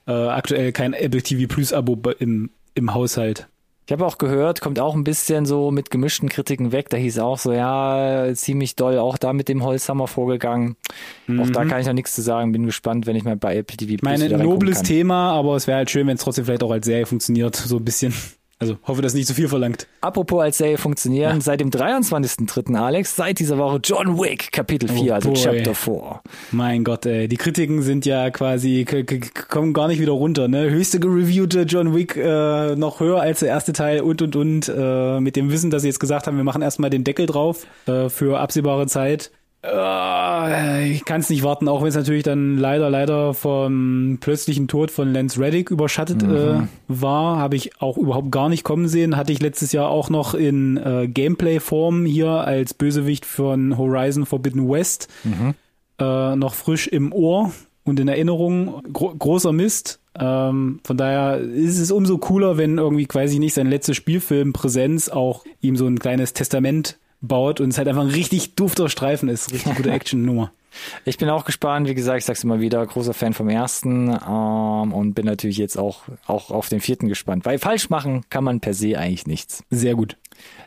[0.06, 3.48] Äh, aktuell kein Apple TV Plus Abo im, im Haushalt.
[3.86, 6.88] Ich habe auch gehört, kommt auch ein bisschen so mit gemischten Kritiken weg.
[6.88, 10.76] Da hieß auch so, ja, ziemlich doll, auch da mit dem Holzhammer vorgegangen.
[11.38, 12.52] Auch da kann ich noch nichts zu sagen.
[12.52, 14.82] Bin gespannt, wenn ich mal bei Apple TV Plus meine, nobles.
[14.82, 17.76] Thema, aber es wäre halt schön, wenn es trotzdem vielleicht auch als Serie funktioniert, so
[17.76, 18.14] ein bisschen.
[18.64, 19.86] Also hoffe, dass nicht zu viel verlangt.
[20.00, 22.74] Apropos als Serie funktionieren, seit dem 23.3.
[22.74, 25.42] Alex, seit dieser Woche John Wick, Kapitel 4, Oh also boy.
[25.42, 26.20] Chapter 4.
[26.52, 28.86] Mein Gott, ey, die Kritiken sind ja quasi,
[29.48, 30.70] kommen gar nicht wieder runter, ne?
[30.70, 35.20] Höchste gereviewte John Wick, äh, noch höher als der erste Teil und und und, äh,
[35.20, 38.08] mit dem Wissen, dass sie jetzt gesagt haben, wir machen erstmal den Deckel drauf, äh,
[38.08, 39.30] für absehbare Zeit.
[39.64, 44.68] Äh, ich kann es nicht warten, auch wenn es natürlich dann leider, leider vom plötzlichen
[44.68, 49.16] Tod von Lance Reddick überschattet äh, war, habe ich auch überhaupt gar nicht kommen sehen.
[49.16, 54.68] Hatte ich letztes Jahr auch noch in äh, Gameplay-Form hier als Bösewicht von Horizon Forbidden
[54.68, 55.08] West
[55.98, 57.52] äh, noch frisch im Ohr
[57.84, 58.82] und in Erinnerung.
[58.92, 60.00] Gro großer Mist.
[60.16, 64.52] Ähm, von daher ist es umso cooler, wenn irgendwie, weiß ich nicht, sein letzter Spielfilm
[64.52, 68.88] Präsenz auch ihm so ein kleines Testament baut und es halt einfach ein richtig dufter
[68.88, 69.52] Streifen ist.
[69.52, 70.52] Richtig gute Action-Nummer.
[71.04, 74.92] Ich bin auch gespannt, wie gesagt, ich sag's immer wieder, großer Fan vom ersten ähm,
[74.92, 77.44] und bin natürlich jetzt auch, auch auf den vierten gespannt.
[77.44, 79.62] Weil falsch machen kann man per se eigentlich nichts.
[79.70, 80.16] Sehr gut.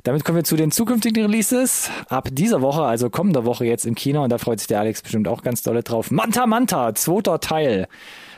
[0.04, 1.90] Damit kommen wir zu den zukünftigen Releases.
[2.08, 5.02] Ab dieser Woche, also kommender Woche jetzt im Kino, und da freut sich der Alex
[5.02, 6.10] bestimmt auch ganz dolle drauf.
[6.10, 7.88] Manta Manta, zweiter Teil.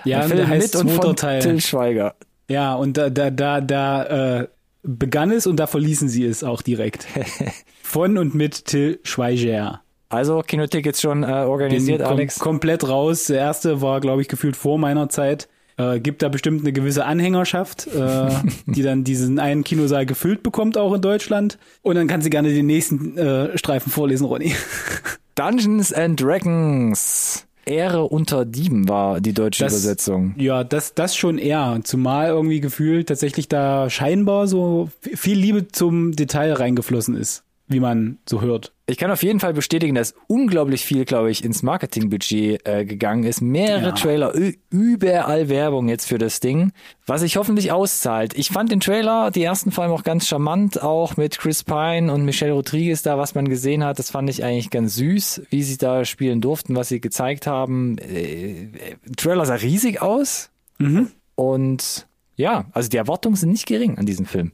[0.06, 1.42] Ja, Ein der heißt mit und von Teil.
[1.42, 2.16] Till Schweiger.
[2.48, 4.48] Ja, und da, da, da, da äh,
[4.84, 7.08] begann es und da verließen sie es auch direkt.
[7.84, 9.82] Von und mit Till Schweiger.
[10.10, 12.40] Also Kinotickets schon äh, organisiert, kom Alex.
[12.40, 13.26] komplett raus.
[13.26, 15.48] Der erste war, glaube ich, gefühlt vor meiner Zeit.
[15.78, 18.30] Äh, gibt da bestimmt eine gewisse Anhängerschaft, äh,
[18.66, 21.60] die dann diesen einen Kinosaal gefüllt bekommt, auch in Deutschland.
[21.84, 24.56] Und dann kann sie gerne den nächsten äh, Streifen vorlesen, Ronny.
[25.36, 27.46] Dungeons and Dragons.
[27.70, 30.34] Ehre unter Dieben war die deutsche Das- Übersetzung.
[30.38, 31.80] Ja, das, das schon eher.
[31.84, 37.44] Zumal irgendwie gefühlt tatsächlich da scheinbar so viel Liebe zum Detail reingeflossen ist.
[37.70, 38.74] Wie man so hört.
[38.88, 43.24] Ich kann auf jeden Fall bestätigen, dass unglaublich viel, glaube ich, ins Marketingbudget äh, gegangen
[43.24, 43.42] ist.
[43.42, 43.92] Mehrere Ja.
[43.92, 44.34] Trailer,
[44.72, 46.72] überall Werbung jetzt für das Ding,
[47.06, 48.34] was sich hoffentlich auszahlt.
[48.34, 52.12] Ich fand den Trailer, die ersten vor allem auch ganz charmant, auch mit Chris Pine
[52.12, 54.00] und Michelle Rodriguez da, was man gesehen hat.
[54.00, 58.00] Das fand ich eigentlich ganz süß, wie sie da spielen durften, was sie gezeigt haben.
[58.00, 58.70] Äh, äh,
[59.16, 60.50] Trailer sah riesig aus
[61.36, 64.54] und ja, also die Erwartungen sind nicht gering an diesem Film.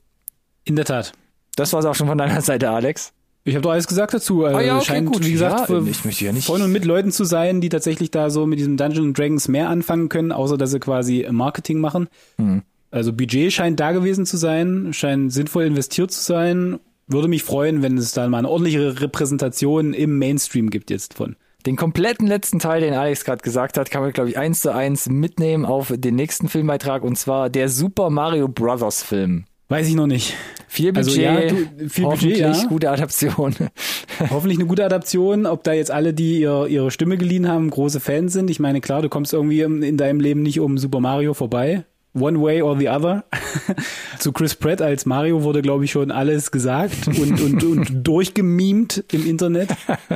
[0.66, 1.14] In der Tat.
[1.56, 3.14] Das war's auch schon von deiner Seite, Alex.
[3.48, 4.44] Ich habe doch alles gesagt dazu.
[4.44, 5.24] Also Ah ja, okay, scheint, gut.
[5.24, 8.10] wie gesagt, Ja, ich möchte ja nicht- von und mit Leuten zu sein, die tatsächlich
[8.10, 11.80] da so mit diesem Dungeons and Dragons mehr anfangen können, außer dass sie quasi Marketing
[11.80, 12.08] machen.
[12.38, 12.64] Hm.
[12.90, 16.80] Also Budget scheint da gewesen zu sein, scheint sinnvoll investiert zu sein.
[17.08, 21.36] Würde mich freuen, wenn es da mal eine ordentliche Repräsentation im Mainstream gibt jetzt von.
[21.68, 24.74] Den kompletten letzten Teil, den Alex gerade gesagt hat, kann man, glaube ich, eins zu
[24.74, 29.46] eins mitnehmen auf den nächsten Filmbeitrag und zwar der Super Mario Brothers Film.
[29.68, 30.36] Weiß ich noch nicht.
[30.68, 32.68] Viel Budget, Also ja, du- viel hoffentlich Budget, ja.
[32.68, 33.56] gute Adaption.
[34.30, 35.46] Hoffentlich eine gute Adaption.
[35.46, 38.50] Ob da jetzt alle, die ihr, ihre Stimme geliehen haben, große Fans sind.
[38.50, 41.84] Ich meine, klar, du kommst irgendwie in deinem Leben nicht um Super Mario vorbei.
[42.14, 43.26] One way or the other.
[44.20, 49.04] Zu Chris Pratt als Mario wurde, glaube ich, schon alles gesagt und, und, und durchgemimt
[49.12, 49.70] im Internet.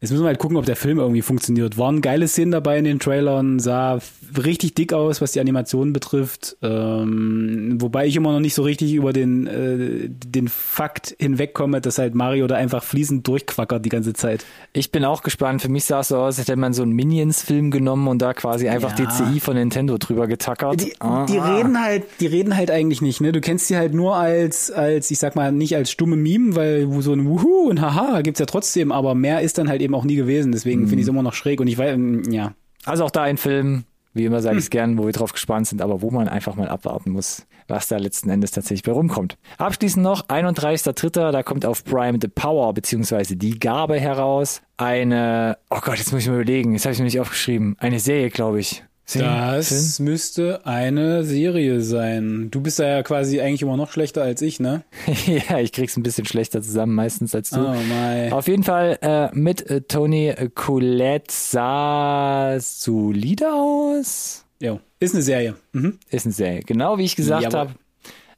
[0.00, 1.78] Jetzt müssen wir halt gucken, ob der Film irgendwie funktioniert.
[1.78, 3.98] Waren geile Szenen dabei in den Trailern, sah
[4.36, 6.56] richtig dick aus, was die Animation betrifft.
[6.62, 11.96] Ähm, wobei ich immer noch nicht so richtig über den, äh, den Fakt hinwegkomme, dass
[11.96, 14.44] halt Mario da einfach fließend durchquackert die ganze Zeit.
[14.74, 15.62] Ich bin auch gespannt.
[15.62, 18.34] Für mich sah es so aus, als hätte man so einen Minions-Film genommen und da
[18.34, 19.06] quasi einfach Ja.
[19.06, 20.82] DCI von Nintendo drüber getackert.
[20.82, 21.24] Die, Ah.
[21.24, 23.32] die reden halt, die reden halt eigentlich nicht, ne?
[23.32, 26.86] Du kennst sie halt nur als, als, ich sag mal, nicht als stumme Meme, weil
[27.00, 30.04] so ein Wuhu und Haha gibt's ja trotzdem, aber mehr ist dann halt eben auch
[30.04, 30.52] nie gewesen.
[30.52, 32.52] Deswegen finde ich es immer noch schräg und ich weiß, mm, ja.
[32.84, 35.66] Also auch da ein Film, wie immer sage ich es gern, wo wir drauf gespannt
[35.66, 39.38] sind, aber wo man einfach mal abwarten muss, was da letzten Endes tatsächlich bei rumkommt.
[39.58, 44.62] Abschließend noch, 31.3., da kommt auf Prime The Power, beziehungsweise die Gabe heraus.
[44.76, 47.76] Eine, oh Gott, jetzt muss ich mal überlegen, jetzt habe ich mir nicht aufgeschrieben.
[47.78, 48.84] Eine Serie, glaube ich.
[49.06, 49.56] Serie?
[49.56, 52.48] Das müsste eine Serie sein.
[52.50, 54.82] Du bist da ja quasi eigentlich immer noch schlechter als ich, ne?
[55.26, 57.60] Ja, ich krieg's ein bisschen schlechter zusammen meistens als du.
[57.60, 58.32] Oh my.
[58.32, 64.44] Auf jeden Fall äh, mit äh, Tony Collette sah solide aus.
[64.60, 64.80] Jo.
[64.98, 65.54] Ist eine Serie.
[65.72, 65.98] Mhm.
[66.10, 66.60] Ist eine Serie.
[66.60, 67.70] Genau wie ich gesagt habe.
[67.70, 67.76] Ab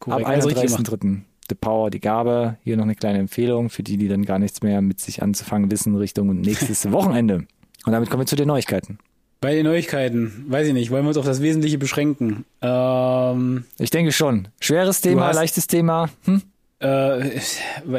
[0.00, 0.26] Korrekt.
[0.26, 0.88] Alles richtig gemacht.
[0.88, 1.20] 31.3.
[1.48, 2.58] The Power, die Gabe.
[2.62, 5.70] Hier noch eine kleine Empfehlung für die, die dann gar nichts mehr mit sich anzufangen
[5.70, 7.46] wissen, Richtung nächstes Wochenende.
[7.86, 8.98] Und damit kommen wir zu den Neuigkeiten.
[9.40, 12.44] Bei den Neuigkeiten, weiß ich nicht, wollen wir uns auf das Wesentliche beschränken.
[12.60, 14.48] Ähm, Ich denke schon.
[14.60, 16.08] Schweres Thema, hast- leichtes Thema.
[16.24, 16.42] Hm?
[16.80, 17.38] Äh,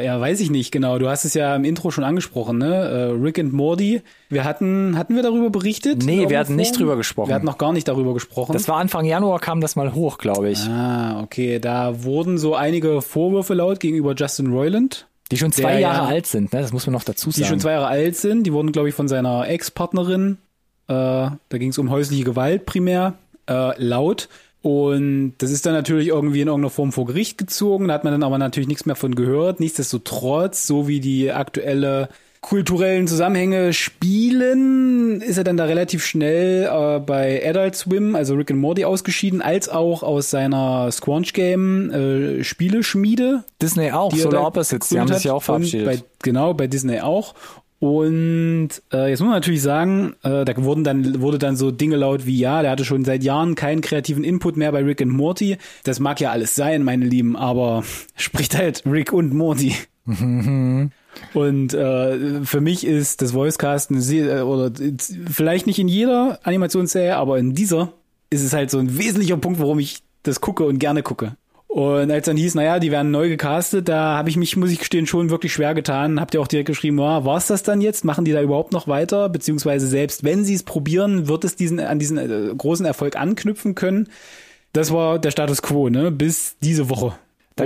[0.02, 0.98] ja, weiß ich nicht genau.
[0.98, 2.74] Du hast es ja im Intro schon angesprochen, ne?
[2.74, 4.00] Äh, Rick and Morty.
[4.30, 6.02] Wir hatten, hatten wir darüber berichtet?
[6.02, 7.28] Nee, wir hatten nicht drüber gesprochen.
[7.28, 8.54] Wir hatten noch gar nicht darüber gesprochen.
[8.54, 10.60] Das war Anfang Januar, kam das mal hoch, glaube ich.
[10.66, 11.58] ah, okay.
[11.58, 16.06] Da wurden so einige Vorwürfe laut gegenüber Justin Roiland, Die schon zwei Jahre ja.
[16.06, 16.60] alt sind, ne?
[16.62, 17.48] das muss man noch dazu die sagen.
[17.50, 18.44] schon zwei Jahre alt sind.
[18.44, 20.38] Die wurden, glaube ich, von seiner Ex-Partnerin,
[20.92, 23.14] da ging es um häusliche Gewalt primär,
[23.48, 24.28] äh, laut.
[24.62, 27.88] Und das ist dann natürlich irgendwie in irgendeiner Form vor Gericht gezogen.
[27.88, 29.60] Da hat man dann aber natürlich nichts mehr von gehört.
[29.60, 32.08] Nichtsdestotrotz, so wie die aktuelle
[32.42, 38.50] kulturellen Zusammenhänge spielen, ist er dann da relativ schnell äh, bei Adult Swim, also Rick
[38.50, 44.88] and Morty, ausgeschieden, als auch aus seiner Squanch Game äh, Spieleschmiede, Disney auch, Solar Opposites,
[44.88, 45.86] die haben sich ja auch verabschiedet.
[45.86, 47.34] Bei, genau, bei Disney auch.
[47.80, 51.96] Und äh, jetzt muss man natürlich sagen, äh, da wurden dann, wurde dann so Dinge
[51.96, 55.12] laut wie, ja, der hatte schon seit Jahren keinen kreativen Input mehr bei Rick and
[55.12, 55.56] Morty.
[55.84, 57.82] Das mag ja alles sein, meine Lieben, aber
[58.16, 59.74] spricht halt Rick und Morty.
[61.34, 64.70] Und äh, für mich ist das Voicecast eine Se- oder
[65.28, 67.92] vielleicht nicht in jeder Animationsserie, aber in dieser
[68.30, 71.36] ist es halt so ein wesentlicher Punkt, warum ich das gucke und gerne gucke.
[71.70, 74.80] Und als dann hieß, naja, die werden neu gecastet, da habe ich mich, muss ich
[74.80, 76.20] gestehen, schon wirklich schwer getan.
[76.20, 78.04] Habt ihr auch direkt geschrieben, ja, war's das dann jetzt?
[78.04, 79.28] Machen die da überhaupt noch weiter?
[79.28, 83.76] Beziehungsweise selbst wenn sie es probieren, wird es diesen an diesen äh, großen Erfolg anknüpfen
[83.76, 84.08] können?
[84.72, 86.10] Das war der Status quo, ne?
[86.10, 87.14] Bis diese Woche.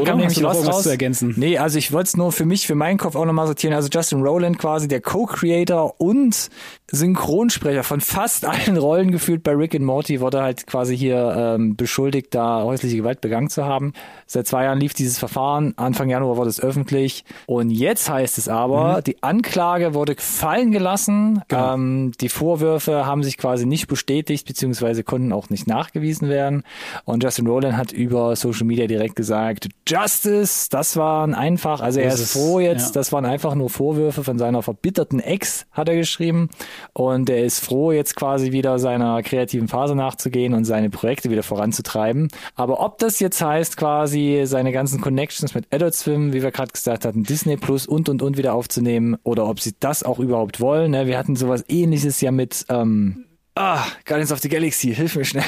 [0.03, 0.13] Oder?
[0.13, 0.83] Hast nämlich du noch was raus.
[0.85, 1.35] zu ergänzen.
[1.37, 3.75] Nee, also ich wollte es nur für mich, für meinen Kopf auch nochmal sortieren.
[3.75, 6.51] Also Justin Rowland quasi der Co-Creator und
[6.91, 11.77] Synchronsprecher von fast allen Rollen gefühlt bei Rick and Morty wurde halt quasi hier ähm,
[11.77, 13.93] beschuldigt, da häusliche Gewalt begangen zu haben.
[14.27, 15.75] Seit zwei Jahren lief dieses Verfahren.
[15.77, 17.25] Anfang Januar wurde es öffentlich.
[17.47, 21.43] Und jetzt heißt es aber, die Anklage wurde fallen gelassen.
[21.49, 21.75] Genau.
[21.75, 26.63] Ähm, die Vorwürfe haben sich quasi nicht bestätigt, beziehungsweise konnten auch nicht nachgewiesen werden.
[27.05, 32.09] Und Justin Rowland hat über Social Media direkt gesagt, Justice, das waren einfach, also er
[32.13, 32.93] ist ist- froh jetzt, ja.
[33.01, 36.49] das waren einfach nur Vorwürfe von seiner verbitterten Ex, hat er geschrieben.
[36.93, 41.43] Und er ist froh, jetzt quasi wieder seiner kreativen Phase nachzugehen und seine Projekte wieder
[41.43, 42.29] voranzutreiben.
[42.55, 46.73] Aber ob das jetzt heißt, quasi seine ganzen Connections mit Adult Swim, wie wir gerade
[46.73, 50.61] gesagt hatten, Disney Plus und und und wieder aufzunehmen, oder ob sie das auch überhaupt
[50.61, 50.93] wollen.
[50.93, 51.07] Ne?
[51.07, 55.45] Wir hatten sowas ähnliches ja mit ähm, ah, Guardians of the Galaxy, hilf mir schnell.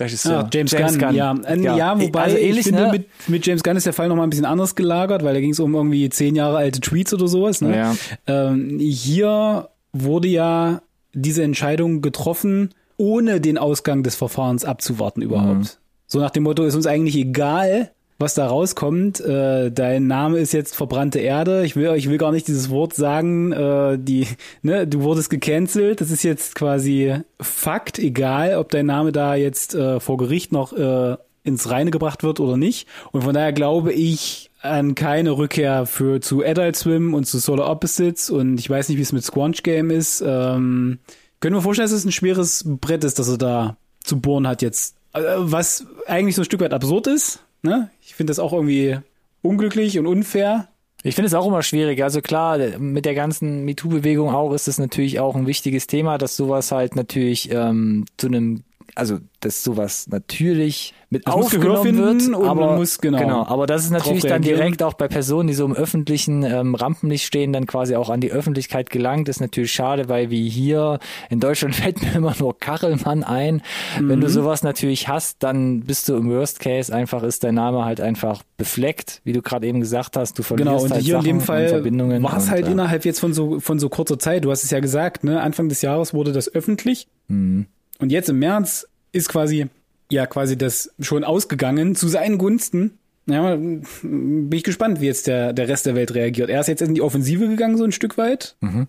[0.00, 0.44] Regisseur.
[0.44, 1.34] Ah, James, Gunn, ja.
[1.46, 2.00] Ähm, ja.
[2.00, 2.92] wobei also ähnlich, ich finde, ne?
[2.92, 5.40] mit, mit James Gunn ist der Fall noch mal ein bisschen anders gelagert, weil da
[5.40, 7.60] ging es um irgendwie zehn Jahre alte Tweets oder sowas.
[7.60, 7.76] Ne?
[7.76, 7.96] Ja.
[8.26, 10.82] Ähm, hier wurde ja
[11.12, 15.58] diese Entscheidung getroffen, ohne den Ausgang des Verfahrens abzuwarten überhaupt.
[15.58, 15.68] Mhm.
[16.06, 19.20] So nach dem Motto, ist uns eigentlich egal, was da rauskommt.
[19.20, 21.64] Äh, dein Name ist jetzt verbrannte Erde.
[21.64, 23.52] Ich will, ich will gar nicht dieses Wort sagen.
[23.52, 24.26] Äh, die,
[24.62, 26.00] ne, du wurdest gecancelt.
[26.00, 30.72] Das ist jetzt quasi Fakt, egal, ob dein Name da jetzt äh, vor Gericht noch
[30.72, 32.88] äh, ins Reine gebracht wird oder nicht.
[33.12, 37.70] Und von daher glaube ich an keine Rückkehr für zu Adult Swim und zu Solar
[37.70, 38.30] Opposites.
[38.30, 40.24] Und ich weiß nicht, wie es mit Squanch Game ist.
[40.26, 40.98] Ähm,
[41.38, 44.60] können wir vorstellen, dass es ein schweres Brett ist, das er da zu bohren hat
[44.60, 44.96] jetzt.
[45.12, 47.44] Äh, Was eigentlich so ein Stück weit absurd ist.
[47.62, 47.90] Ne?
[48.00, 48.98] Ich finde das auch irgendwie
[49.42, 50.68] unglücklich und unfair.
[51.02, 52.02] Ich finde es auch immer schwierig.
[52.02, 56.36] Also klar, mit der ganzen MeToo-Bewegung auch ist es natürlich auch ein wichtiges Thema, dass
[56.36, 58.64] sowas halt natürlich ähm, zu einem,
[58.94, 64.24] also dass sowas natürlich mit Das aufgenommen wird, aber muss, genau, aber das ist natürlich
[64.24, 68.10] dann direkt auch bei Personen, die so im öffentlichen ähm, Rampenlicht stehen, dann quasi auch
[68.10, 69.28] an die Öffentlichkeit gelangt.
[69.28, 70.98] Das ist natürlich schade, weil wie hier
[71.30, 73.62] in Deutschland fällt mir immer nur Kachelmann ein.
[73.98, 74.22] Wenn Mhm.
[74.22, 78.00] du sowas natürlich hast, dann bist du im Worst Case einfach ist dein Name halt
[78.00, 80.38] einfach befleckt, wie du gerade eben gesagt hast.
[80.38, 82.66] Du verlierst Genau, und halt hier in Sachen dem und Fall Verbindungen war es halt
[82.68, 84.44] äh, innerhalb jetzt von so, von so kurzer Zeit.
[84.44, 85.40] Du hast es ja gesagt, ne?
[85.40, 87.06] Anfang des Jahres wurde das öffentlich.
[87.28, 87.66] Mhm.
[87.98, 89.66] Und jetzt im März ist quasi,
[90.10, 92.98] ja, quasi das schon ausgegangen zu seinen Gunsten.
[93.26, 96.48] Ja, bin ich gespannt, wie jetzt der, der Rest der Welt reagiert.
[96.48, 98.56] Er ist jetzt in die Offensive gegangen, so ein Stück weit.
[98.60, 98.86] Mhm.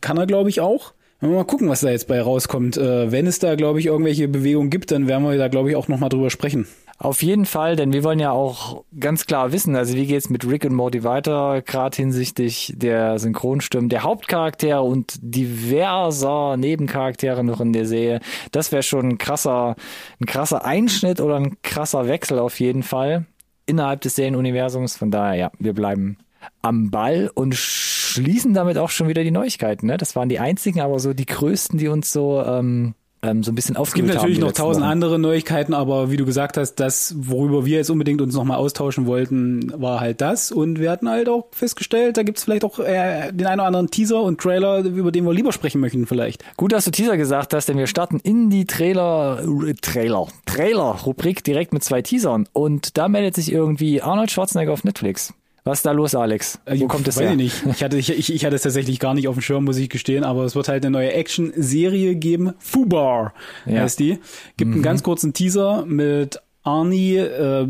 [0.00, 0.92] Kann er, glaube ich, auch.
[1.20, 2.76] Mal gucken, was da jetzt bei rauskommt.
[2.76, 5.76] Äh, wenn es da, glaube ich, irgendwelche Bewegungen gibt, dann werden wir da, glaube ich,
[5.76, 6.66] auch nochmal drüber sprechen.
[7.00, 10.44] Auf jeden Fall, denn wir wollen ja auch ganz klar wissen, also wie geht's mit
[10.44, 17.72] Rick und Morty weiter, gerade hinsichtlich der Synchronstimmen, der Hauptcharaktere und diverser Nebencharaktere noch in
[17.72, 18.18] der Serie.
[18.50, 19.76] Das wäre schon ein krasser,
[20.20, 23.26] ein krasser Einschnitt oder ein krasser Wechsel auf jeden Fall
[23.64, 24.96] innerhalb des Serienuniversums.
[24.96, 26.18] Von daher, ja, wir bleiben
[26.62, 29.86] am Ball und schließen damit auch schon wieder die Neuigkeiten.
[29.86, 29.98] Ne?
[29.98, 33.54] Das waren die einzigen, aber so die größten, die uns so ähm, ähm, so ein
[33.54, 34.92] bisschen Es gibt aufgewühlt natürlich noch tausend Wochen.
[34.92, 39.06] andere Neuigkeiten, aber wie du gesagt hast, das, worüber wir jetzt unbedingt uns nochmal austauschen
[39.06, 40.52] wollten, war halt das.
[40.52, 43.90] Und wir hatten halt auch festgestellt, da gibt's vielleicht auch äh, den einen oder anderen
[43.90, 46.44] Teaser und Trailer, über den wir lieber sprechen möchten vielleicht.
[46.56, 51.42] Gut, dass du Teaser gesagt hast, denn wir starten in die Trailer, äh, Trailer, Trailer-Rubrik
[51.42, 52.48] direkt mit zwei Teasern.
[52.52, 55.34] Und da meldet sich irgendwie Arnold Schwarzenegger auf Netflix.
[55.64, 56.58] Was ist da los, Alex?
[56.66, 57.30] Wo kommt es Weiß her?
[57.32, 57.62] ich nicht.
[57.66, 60.24] Ich hatte, ich, ich, hatte es tatsächlich gar nicht auf dem Schirm, muss ich gestehen,
[60.24, 62.54] aber es wird halt eine neue Action-Serie geben.
[62.58, 63.34] Fubar
[63.66, 63.72] Ja.
[63.72, 63.78] Mhm.
[63.80, 64.18] heißt die.
[64.56, 67.68] Gibt einen ganz kurzen Teaser mit Arnie, äh,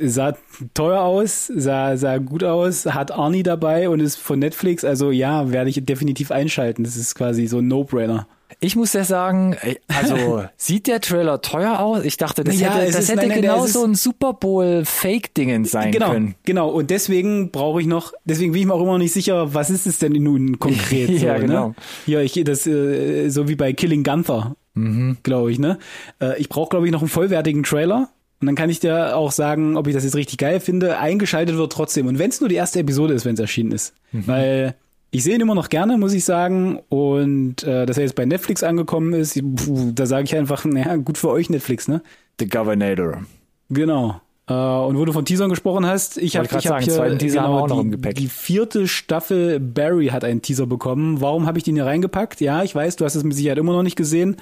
[0.00, 0.36] sah
[0.74, 4.84] teuer aus, sah, sah gut aus, hat Arnie dabei und ist von Netflix.
[4.84, 6.84] Also ja, werde ich definitiv einschalten.
[6.84, 8.26] Das ist quasi so ein No-Brainer.
[8.64, 9.56] Ich muss ja sagen,
[9.88, 12.04] also sieht der Trailer teuer aus?
[12.04, 14.84] Ich dachte, das Ja, hätte, das ist- hätte nein, nein, genau so ein Super Bowl
[14.84, 16.34] Fake-Dingens sein genau, können.
[16.44, 16.70] genau.
[16.70, 19.70] Und deswegen brauche ich noch, deswegen bin ich mir auch immer noch nicht sicher, was
[19.70, 21.08] ist es denn nun konkret?
[21.18, 21.68] so, Ja, genau.
[21.68, 21.74] Ne?
[22.06, 25.18] Hier, ich, das, äh, so wie bei Killing Gunther, Mhm.
[25.22, 25.78] glaube ich, ne?
[26.20, 28.08] Äh, ich brauche, glaube ich, noch einen vollwertigen Trailer.
[28.40, 30.98] Und dann kann ich dir auch sagen, ob ich das jetzt richtig geil finde.
[30.98, 32.06] Eingeschaltet wird trotzdem.
[32.08, 33.94] Und wenn es nur die erste Episode ist, wenn es erschienen ist.
[34.12, 34.26] Mhm.
[34.26, 34.74] Weil
[35.14, 36.80] ich sehe ihn immer noch gerne, muss ich sagen.
[36.88, 40.96] Und äh, dass er jetzt bei Netflix angekommen ist, puh, da sage ich einfach, naja,
[40.96, 42.02] gut für euch Netflix, ne?
[42.40, 43.22] The Governator.
[43.70, 44.20] Genau.
[44.48, 46.94] Äh, und wo du von Teasern gesprochen hast, ich habe Wollte ich hab sagen, hier
[46.94, 51.20] zweiten Teaser haben wir auch noch die, die vierte Staffel Barry hat einen Teaser bekommen.
[51.20, 52.40] Warum habe ich den hier reingepackt?
[52.40, 54.36] Ja, ich weiß, du hast es mit Sicherheit immer noch nicht gesehen.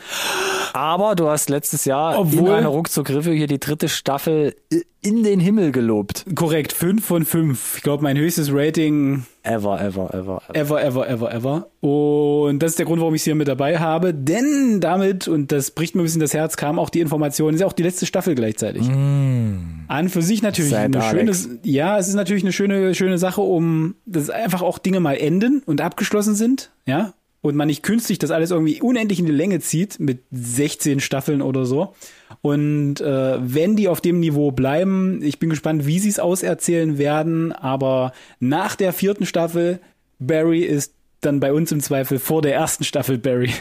[0.73, 4.57] Aber du hast letztes Jahr Obwohl- in einer Ruckzuck-Review hier die dritte Staffel
[5.03, 6.25] in den Himmel gelobt.
[6.35, 7.77] Korrekt, fünf von fünf.
[7.77, 10.43] Ich glaube, mein höchstes Rating Ever, ever, ever.
[10.49, 10.55] ever.
[10.55, 11.71] ever, ever, ever, ever.
[11.81, 14.15] Und das ist der Grund, warum ich es hier mit dabei habe.
[14.15, 17.61] Denn damit, und das bricht mir ein bisschen das Herz, kam auch die Information, ist
[17.61, 18.89] ja auch die letzte Staffel gleichzeitig.
[18.89, 23.41] An für sich natürlich Sad eine schöne, ja, es ist natürlich eine schöne, schöne Sache,
[23.41, 27.15] um, dass einfach auch Dinge mal enden und abgeschlossen sind, ja.
[27.41, 31.43] Und man nicht künstlich das alles irgendwie unendlich in die Länge zieht mit 16 Staffeln
[31.43, 31.93] oder so.
[32.41, 36.99] Und äh, wenn die auf dem Niveau bleiben, ich bin gespannt, wie sie es auserzählen
[36.99, 37.53] werden.
[37.53, 39.81] Aber nach der vierten Staffel,
[40.19, 43.53] Barry ist dann bei uns im Zweifel vor der ersten Staffel Barry.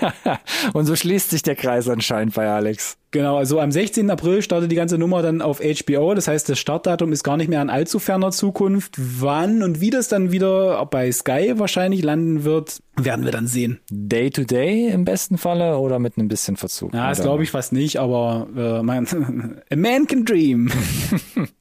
[0.72, 2.96] Und so schließt sich der Kreis anscheinend bei Alex.
[3.10, 4.10] Genau, also am 16.
[4.10, 6.14] April startet die ganze Nummer dann auf HBO.
[6.14, 8.96] Das heißt, das Startdatum ist gar nicht mehr in allzu ferner Zukunft.
[8.98, 13.80] Wann und wie das dann wieder bei Sky wahrscheinlich landen wird, werden wir dann sehen.
[13.90, 16.92] Day to Day im besten Falle oder mit einem bisschen Verzug?
[16.92, 19.06] Ja, das glaube ich fast nicht, aber äh, man,
[19.70, 20.70] a man can dream.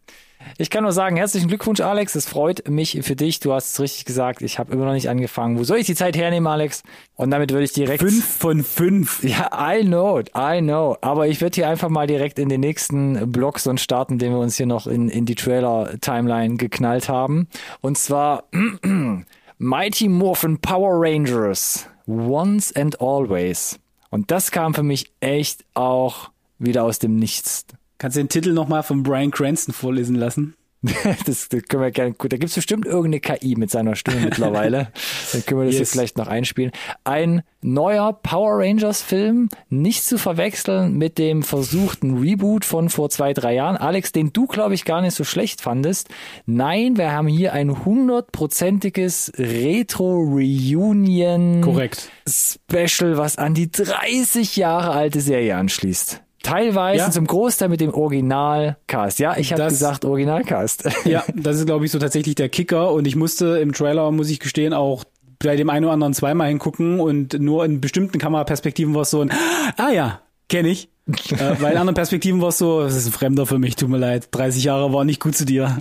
[0.59, 2.15] Ich kann nur sagen, herzlichen Glückwunsch, Alex.
[2.15, 3.39] Es freut mich für dich.
[3.39, 4.41] Du hast es richtig gesagt.
[4.41, 5.59] Ich habe immer noch nicht angefangen.
[5.59, 6.81] Wo soll ich die Zeit hernehmen, Alex?
[7.15, 8.01] Und damit würde ich direkt.
[8.01, 9.23] Fünf von fünf.
[9.23, 10.97] Ja, I know, I know.
[11.01, 14.39] Aber ich würde hier einfach mal direkt in den nächsten Block so starten, den wir
[14.39, 17.47] uns hier noch in, in die Trailer-Timeline geknallt haben.
[17.81, 18.45] Und zwar
[19.59, 21.87] Mighty Morphin Power Rangers.
[22.07, 23.79] Once and Always.
[24.09, 27.65] Und das kam für mich echt auch wieder aus dem Nichts.
[27.97, 30.55] Kannst du den Titel nochmal von Brian Cranston vorlesen lassen?
[31.25, 34.89] das, das können wir gerne, gut, da gibt's bestimmt irgendeine KI mit seiner Stimme mittlerweile.
[35.33, 35.79] Dann können wir das yes.
[35.79, 36.71] jetzt vielleicht noch einspielen.
[37.03, 43.33] Ein neuer Power Rangers Film, nicht zu verwechseln mit dem versuchten Reboot von vor zwei,
[43.33, 43.75] drei Jahren.
[43.75, 46.09] Alex, den du, glaube ich, gar nicht so schlecht fandest.
[46.45, 52.11] Nein, wir haben hier ein hundertprozentiges Retro-Reunion Korrekt.
[52.29, 56.21] Special, was an die 30 Jahre alte Serie anschließt.
[56.47, 57.11] Teilweise ja.
[57.11, 59.19] zum Großteil mit dem Originalcast.
[59.19, 60.89] Ja, ich habe gesagt Originalcast.
[61.05, 64.29] Ja, das ist glaube ich so tatsächlich der Kicker und ich musste im Trailer, muss
[64.29, 65.03] ich gestehen, auch
[65.39, 69.21] bei dem einen oder anderen zweimal hingucken und nur in bestimmten Kameraperspektiven war es so
[69.21, 69.31] ein
[69.77, 70.89] Ah ja, kenne ich.
[71.07, 73.89] äh, weil in anderen Perspektiven war es so, das ist ein Fremder für mich, tut
[73.89, 74.27] mir leid.
[74.31, 75.77] 30 Jahre war nicht gut zu dir.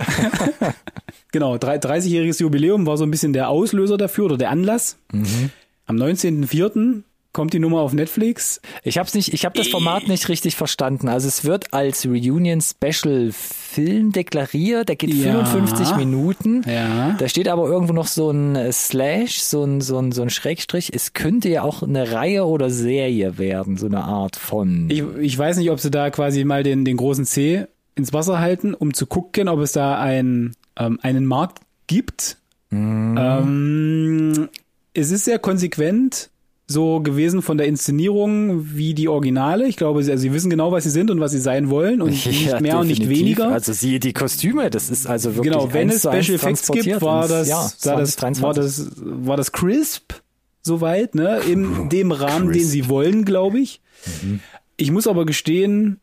[1.31, 4.97] genau, 30-jähriges Jubiläum war so ein bisschen der Auslöser dafür oder der Anlass.
[5.11, 5.49] Mhm.
[5.85, 7.03] Am 19.04
[7.37, 8.59] kommt die Nummer auf Netflix.
[8.81, 11.07] Ich habe nicht, ich habe das Format nicht richtig verstanden.
[11.07, 14.89] Also es wird als Reunion Special Film deklariert.
[14.89, 15.45] Der geht ja.
[15.45, 16.63] 55 Minuten.
[16.67, 17.15] Ja.
[17.19, 20.91] Da steht aber irgendwo noch so ein Slash, so ein, so ein, so ein Schrägstrich.
[20.91, 24.89] Es könnte ja auch eine Reihe oder Serie werden, so eine Art von.
[24.89, 28.39] Ich, ich weiß nicht, ob sie da quasi mal den, den großen C ins Wasser
[28.39, 32.37] halten, um zu gucken, ob es da ein, ähm, einen Markt gibt.
[32.71, 33.15] Mhm.
[33.15, 34.49] Ähm,
[34.95, 36.31] es ist sehr konsequent
[36.69, 39.67] so gewesen von der Inszenierung wie die Originale.
[39.67, 42.01] Ich glaube, sie, also sie wissen genau, was sie sind und was sie sein wollen
[42.01, 42.79] und nicht ja, mehr definitiv.
[42.79, 43.47] und nicht weniger.
[43.49, 47.27] Also sie die Kostüme, das ist also wirklich Genau, wenn es Special Effects gibt, war
[47.27, 50.13] das, ja, das, war das war das crisp
[50.61, 52.59] soweit, ne, in dem Rahmen, crisp.
[52.59, 53.79] den sie wollen, glaube ich.
[54.21, 54.41] Mhm.
[54.75, 56.01] Ich muss aber gestehen,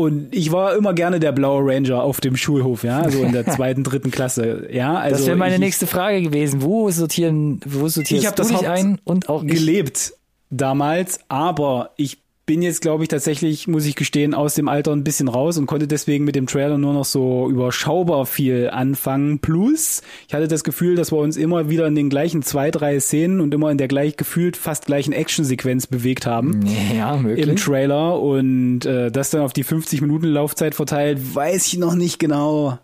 [0.00, 3.46] und ich war immer gerne der blaue Ranger auf dem Schulhof, ja, so in der
[3.54, 4.94] zweiten, dritten Klasse, ja.
[4.94, 6.62] Also das wäre meine ich, nächste Frage gewesen.
[6.62, 9.52] Wo sortieren, wo sortierst ich hab du das dich ein und auch ich?
[9.52, 10.14] gelebt
[10.50, 12.18] damals, aber ich
[12.50, 15.66] bin jetzt, glaube ich, tatsächlich, muss ich gestehen, aus dem Alter ein bisschen raus und
[15.66, 19.38] konnte deswegen mit dem Trailer nur noch so überschaubar viel anfangen.
[19.38, 22.98] Plus, ich hatte das Gefühl, dass wir uns immer wieder in den gleichen zwei, drei
[22.98, 26.66] Szenen und immer in der gleich gefühlt fast gleichen Actionsequenz bewegt haben.
[26.92, 27.46] Ja, möglich.
[27.46, 31.94] Im Trailer und äh, das dann auf die 50 Minuten Laufzeit verteilt, weiß ich noch
[31.94, 32.80] nicht genau,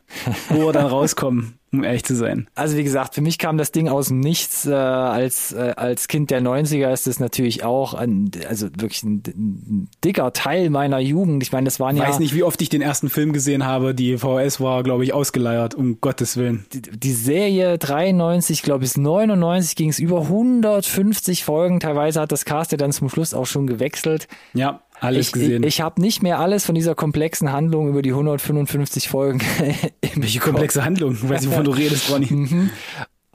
[0.48, 2.48] wo wir dann rauskommen um ehrlich zu sein.
[2.54, 4.66] Also wie gesagt, für mich kam das Ding aus dem Nichts.
[4.66, 9.22] Äh, als, äh, als Kind der 90er ist das natürlich auch ein, also wirklich ein,
[9.26, 11.42] ein dicker Teil meiner Jugend.
[11.42, 12.08] Ich meine, das waren ich ja...
[12.08, 13.94] weiß nicht, wie oft ich den ersten Film gesehen habe.
[13.94, 16.66] Die VHS war, glaube ich, ausgeleiert, um Gottes Willen.
[16.72, 21.80] Die, die Serie 93, glaube ich, bis 99 ging es über 150 Folgen.
[21.80, 24.28] Teilweise hat das Cast ja dann zum Schluss auch schon gewechselt.
[24.54, 24.80] Ja.
[25.00, 25.62] Alles ich, gesehen.
[25.62, 29.40] Ich, ich habe nicht mehr alles von dieser komplexen Handlung über die 155 Folgen.
[30.14, 31.12] Welche komplexe Handlung?
[31.12, 32.26] Ich weiß nicht, wovon du redest, Ronny.
[32.36, 32.70] Mhm.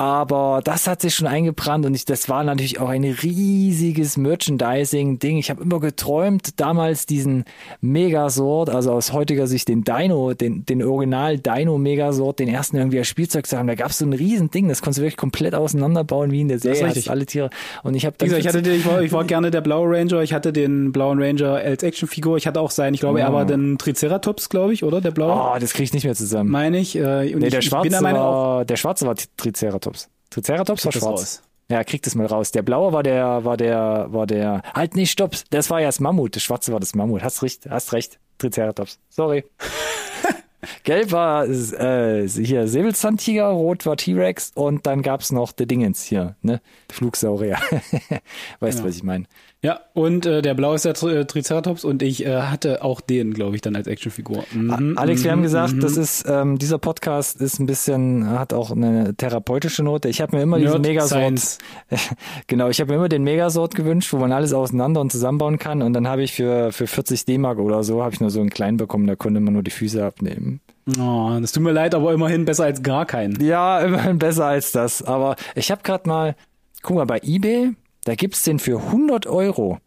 [0.02, 5.38] Aber das hat sich schon eingebrannt und ich, das war natürlich auch ein riesiges Merchandising-Ding.
[5.38, 7.44] Ich habe immer geträumt, damals diesen
[7.82, 12.98] Megasort, also aus heutiger Sicht den Dino, den, den Original Dino Megasort, den ersten irgendwie
[12.98, 13.68] als Spielzeug zu haben.
[13.68, 16.58] Da gab es so ein Riesending, das konntest du wirklich komplett auseinanderbauen, wie in der
[16.58, 16.92] Serie.
[16.92, 17.52] Das alle Tiere.
[17.84, 18.36] Und ich habe dann.
[18.36, 21.22] ich, hatte den, ich, war, ich war gerne der blaue Ranger, ich hatte den blauen
[21.22, 23.22] Ranger als Actionfigur, ich hatte auch sein, ich glaube, oh.
[23.22, 25.00] er war dann Triceratops, glaube ich, oder?
[25.00, 25.32] Der blaue?
[25.32, 26.50] Oh, das kriege ich nicht mehr zusammen.
[26.50, 26.96] Meine ich.
[26.96, 29.91] Äh, nee, ich, der, schwarze der, war, der schwarze war Triceratops.
[29.92, 30.10] Triceratops.
[30.30, 31.06] Triceratops war schwarz.
[31.06, 31.42] Raus.
[31.70, 32.52] Ja, kriegt es mal raus.
[32.52, 34.62] Der blaue war der, war der, war der.
[34.74, 35.36] Halt nicht, stopp.
[35.52, 36.36] Das war ja das Mammut.
[36.36, 37.24] Das schwarze war das Mammut.
[37.24, 38.20] Hast recht, hast recht.
[38.38, 39.00] Triceratops.
[39.10, 39.46] Sorry.
[40.84, 46.36] Gelb war äh, hier Säbelzahntiger, rot war T-Rex und dann gab's noch der Dingens hier,
[46.42, 46.62] ne?
[46.92, 47.58] Flugsaurier.
[48.60, 48.88] weißt du, ja.
[48.88, 49.26] was ich meine?
[49.64, 53.32] Ja, und äh, der blaue ist der Tri Triceratops und ich äh, hatte auch den,
[53.32, 54.44] glaube ich, dann als Actionfigur.
[54.54, 55.82] Mhm, Alex, wir haben mhm, gesagt, mhm.
[55.82, 60.10] das ist ähm, dieser Podcast ist ein bisschen hat auch eine therapeutische Note.
[60.10, 61.60] Ich habe mir immer Nerd diesen Megasort
[62.48, 65.84] genau, ich habe mir immer den Megasort gewünscht, wo man alles auseinander und zusammenbauen kann
[65.84, 68.50] und dann habe ich für für 40 D-Mark oder so habe ich nur so einen
[68.50, 70.62] kleinen bekommen, da konnte man nur die Füße abnehmen.
[71.00, 73.40] Oh, das tut mir leid, aber immerhin besser als gar keinen.
[73.40, 76.36] Ja, immerhin besser als das, aber ich habe gerade mal
[76.82, 77.74] guck mal, bei eBay,
[78.06, 79.78] da gibt's den für 100 Euro.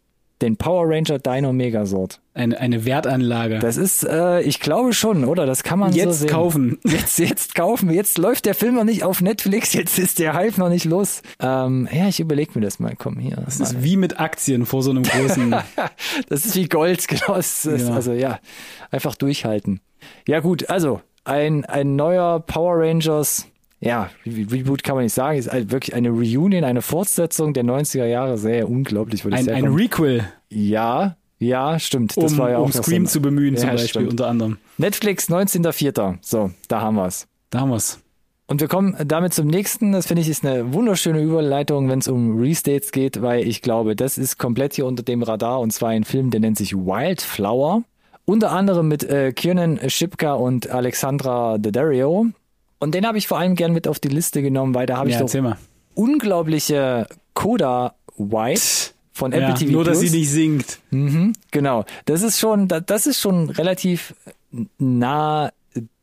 [0.41, 2.19] Den Power Ranger Dino Megasort.
[2.33, 3.59] Eine, eine Wertanlage.
[3.59, 5.45] Das ist, äh, ich glaube schon, oder?
[5.45, 6.29] Das kann man so Jetzt sehen.
[6.29, 6.77] kaufen.
[6.83, 7.89] Jetzt, jetzt kaufen.
[7.89, 9.71] Jetzt läuft der Film noch nicht auf Netflix.
[9.71, 11.21] Jetzt ist der Hype noch nicht los.
[11.39, 12.95] Ähm, ja, ich überlege mir das mal.
[12.97, 13.37] Komm hier.
[13.45, 15.55] Das ist wie mit Aktien vor so einem großen.
[16.27, 17.35] Das ist wie Gold, genau.
[17.35, 17.93] Ist, Ja.
[17.93, 18.39] Also ja,
[18.91, 19.79] einfach durchhalten.
[20.27, 23.47] Ja gut, also ein, ein neuer Power Rangers,
[23.85, 27.63] ja, Re- Reboot kann man nicht sagen, ist halt wirklich eine Reunion, eine Fortsetzung der
[27.63, 28.37] 90er Jahre.
[28.37, 29.67] Sehr unglaublich, würde ich ein, sagen.
[29.67, 32.15] ein Requel, Ja, ja, stimmt.
[32.17, 34.09] Das um, war ja auch um Scream zu bemühen, zum Ja, Beispiel, stimmt.
[34.11, 34.57] unter anderem.
[34.77, 36.17] Netflix, 19.04.
[36.21, 37.27] So, da haben wir's.
[37.49, 37.99] Da haben wir's.
[38.47, 39.91] Und wir kommen damit zum nächsten.
[39.91, 43.95] Das finde ich ist eine wunderschöne Überleitung, wenn es um Restates geht, weil ich glaube,
[43.95, 47.83] das ist komplett hier unter dem Radar und zwar ein Film, der nennt sich Wildflower.
[48.25, 52.27] Unter anderem mit äh, Kiernan Shipka und Alexandra Daddario.
[52.79, 55.09] Und den habe ich vor allem gern mit auf die Liste genommen, weil da habe
[55.09, 55.55] Ja, ich doch
[55.95, 58.61] unglaubliche Coda White
[59.11, 60.11] von Apple Ja, TV nur, dass Plus.
[60.11, 60.79] sie nicht singt.
[60.91, 61.85] Mhm, genau.
[62.05, 64.13] Das ist schon, da- das ist schon relativ
[64.77, 65.51] nah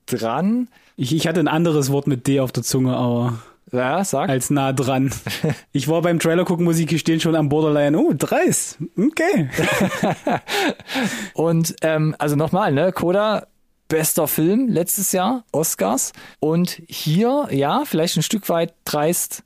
[0.06, 0.68] dran.
[0.96, 3.38] Ich, ich hatte ein anderes Wort mit D auf der Zunge, aber
[3.70, 4.28] Ja, sag.
[4.30, 5.12] als nah dran.
[5.72, 7.98] Ich war beim Trailer gucken, muss ich gestehen, schon am Borderline.
[7.98, 8.78] Oh, dreist.
[8.98, 9.48] Okay.
[11.34, 13.46] Und ähm, also nochmal, ne, Coda,
[13.92, 16.12] bester Film letztes Jahr, Oscars.
[16.40, 19.44] Und hier, ja, vielleicht ein Stück weit dreist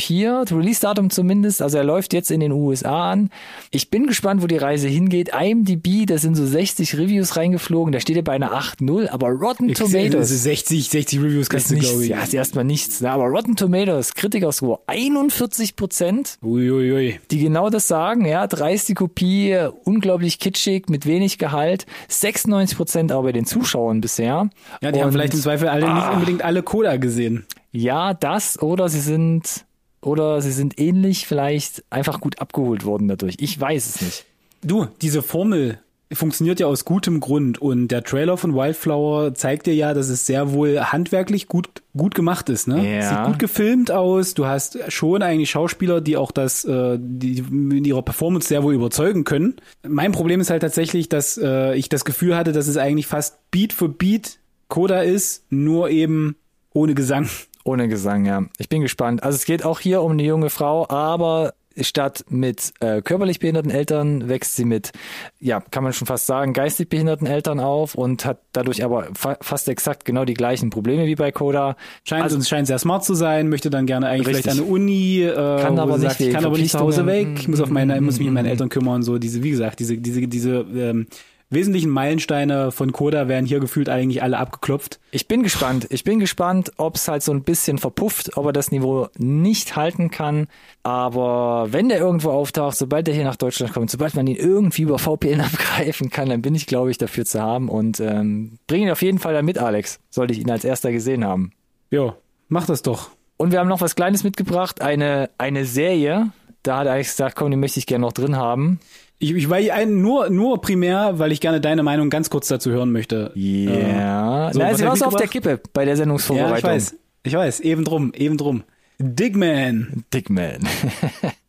[0.00, 0.52] kopiert.
[0.52, 3.30] Release-Datum zumindest, also er läuft jetzt in den USA an.
[3.70, 5.30] Ich bin gespannt, wo die Reise hingeht.
[5.38, 9.68] IMDb, da sind so 60 Reviews reingeflogen, da steht er bei einer 8.0 aber Rotten
[9.68, 10.28] Also Tomatoes.
[10.28, 12.10] 60, 60 Reviews kannst du, glaube ich.
[12.10, 13.10] ja, ist erstmal nichts, ne?
[13.10, 16.70] aber Rotten Tomatoes, Kritikerscore 41 Prozent Uiuiui.
[16.70, 17.20] Ui, ui.
[17.30, 23.24] die genau das sagen, ja, dreiste Kopie, unglaublich kitschig, mit wenig Gehalt, 96 Prozent aber
[23.24, 24.50] bei den Zuschauern bisher.
[24.80, 27.46] Ja, die haben Und, vielleicht im Zweifel alle nicht unbedingt alle Coda gesehen.
[27.72, 29.64] Ja, das oder sie sind
[30.02, 33.36] oder sie sind ähnlich vielleicht einfach gut abgeholt worden dadurch.
[33.38, 34.24] Ich weiß es nicht.
[34.62, 35.78] Du, diese Formel
[36.12, 40.26] funktioniert ja aus gutem Grund und der Trailer von Wildflower zeigt dir ja, dass es
[40.26, 42.96] sehr wohl handwerklich gut gut gemacht ist, ne?
[42.96, 43.08] Ja.
[43.08, 44.34] Sieht gut gefilmt aus.
[44.34, 48.74] Du hast schon eigentlich Schauspieler, die auch das äh, die in ihrer Performance sehr wohl
[48.74, 49.56] überzeugen können.
[49.86, 53.38] Mein Problem ist halt tatsächlich, dass äh, ich das Gefühl hatte, dass es eigentlich fast
[53.50, 54.38] Beat für Beat
[54.68, 56.36] Coda ist, nur eben
[56.72, 57.28] ohne Gesang.
[57.64, 58.42] Ohne Gesang, ja.
[58.58, 59.22] Ich bin gespannt.
[59.22, 63.70] Also es geht auch hier um eine junge Frau, aber statt mit äh, körperlich behinderten
[63.70, 64.90] Eltern wächst sie mit,
[65.38, 69.36] ja, kann man schon fast sagen, geistig behinderten Eltern auf und hat dadurch aber fa
[69.40, 71.76] fast exakt genau die gleichen Probleme wie bei Coda.
[72.04, 74.44] Scheint Also- uns scheint sehr smart zu sein, möchte dann gerne eigentlich Richtig.
[74.44, 77.06] vielleicht an eine Uni, äh, Kann aber nicht sagt, ich kann aber nicht zu Hause
[77.06, 79.78] weg, ich muss auf meine, muss mich um meine Eltern kümmern, so diese, wie gesagt,
[79.80, 81.06] diese, diese, diese ähm,
[81.50, 85.00] wesentlichen Meilensteine von Coda werden hier gefühlt eigentlich alle abgeklopft.
[85.10, 85.86] Ich bin gespannt.
[85.90, 89.76] Ich bin gespannt, ob es halt so ein bisschen verpufft, ob er das Niveau nicht
[89.76, 90.46] halten kann.
[90.82, 94.82] Aber wenn der irgendwo auftaucht, sobald er hier nach Deutschland kommt, sobald man ihn irgendwie
[94.82, 98.82] über VPN abgreifen kann, dann bin ich, glaube ich, dafür zu haben und ähm, bring
[98.82, 99.98] ihn auf jeden Fall da mit, Alex.
[100.10, 101.52] Sollte ich ihn als erster gesehen haben.
[101.90, 102.14] Jo,
[102.48, 103.10] mach das doch.
[103.36, 106.30] Und wir haben noch was Kleines mitgebracht, eine, eine Serie.
[106.62, 108.80] Da hat Alex gesagt, komm, die möchte ich gerne noch drin haben.
[109.22, 112.48] Ich, ich war hier ein, nur, nur primär, weil ich gerne deine Meinung ganz kurz
[112.48, 113.30] dazu hören möchte.
[113.34, 114.50] Ja.
[114.52, 115.28] so, Na, sie war ich so auf der?
[115.28, 116.56] Kippe bei der Ja, Sendungsvorbereitung.
[116.56, 116.96] ich weiß.
[117.22, 118.64] Ich weiß, eben drum, eben drum.
[118.98, 120.04] Digman.
[120.12, 120.66] Dickman.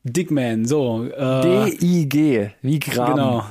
[0.03, 1.05] Digman, so.
[1.05, 3.13] Äh, D-I-G, wie Graben.
[3.15, 3.45] Genau.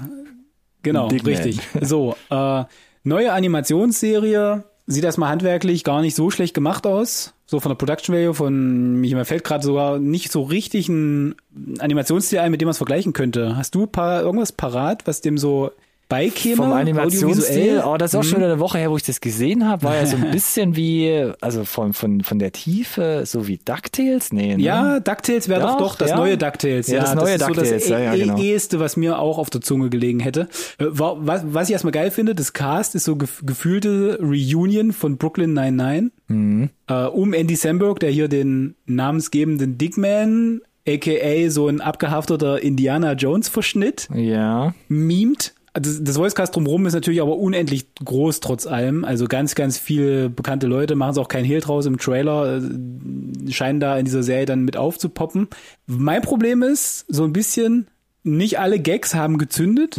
[0.83, 1.35] Genau, Digman.
[1.35, 1.61] richtig.
[1.81, 2.65] So, äh,
[3.05, 4.65] neue Animationsserie.
[4.87, 7.33] Sieht erstmal handwerklich gar nicht so schlecht gemacht aus.
[7.51, 11.35] So von der Production Value von, mir fällt gerade sogar nicht so richtig ein
[11.81, 13.57] Animationsstil ein, mit dem man es vergleichen könnte.
[13.57, 15.73] Hast du pa irgendwas parat, was dem so
[16.11, 16.57] beikäme?
[16.57, 19.67] Vom Animationsstil, oh, das ist auch schon wieder eine Woche her, wo ich das gesehen
[19.67, 23.57] habe, war ja so ein bisschen wie, also von, von, von der Tiefe, so wie
[23.65, 24.33] DuckTales?
[24.33, 24.63] Nee, ne?
[24.63, 26.17] Ja, DuckTales wäre doch, Doch, das ja.
[26.17, 26.89] neue DuckTales.
[26.89, 28.39] Ja, das neue ist so DuckTales, das ja, ja, eh- genau.
[28.39, 30.49] eheste, was mir auch auf der Zunge gelegen hätte.
[30.79, 34.93] Äh, wa- Was, was ich erstmal geil finde, das Cast ist so gef gefühlte Reunion
[34.93, 36.71] von Brooklyn 99 Mhm.
[36.89, 43.49] äh, um Andy Samberg, der hier den namensgebenden Dickman, aka so ein abgehafteter Indiana Jones
[43.49, 44.75] Verschnitt, Ja.
[44.89, 45.55] mimt.
[45.75, 49.05] Das, das Voicecast drumherum ist natürlich aber unendlich groß trotz allem.
[49.05, 53.53] Also ganz, ganz viele bekannte Leute machen es auch kein Hehl draus im Trailer, äh,
[53.53, 55.49] scheinen da in dieser Serie dann mit aufzupoppen.
[55.87, 57.87] Mein Problem ist so ein bisschen,
[58.25, 59.97] nicht alle Gags haben gezündet.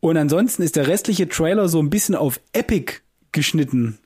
[0.00, 3.00] Und ansonsten ist der restliche Trailer so ein bisschen auf Epic
[3.32, 3.98] geschnitten.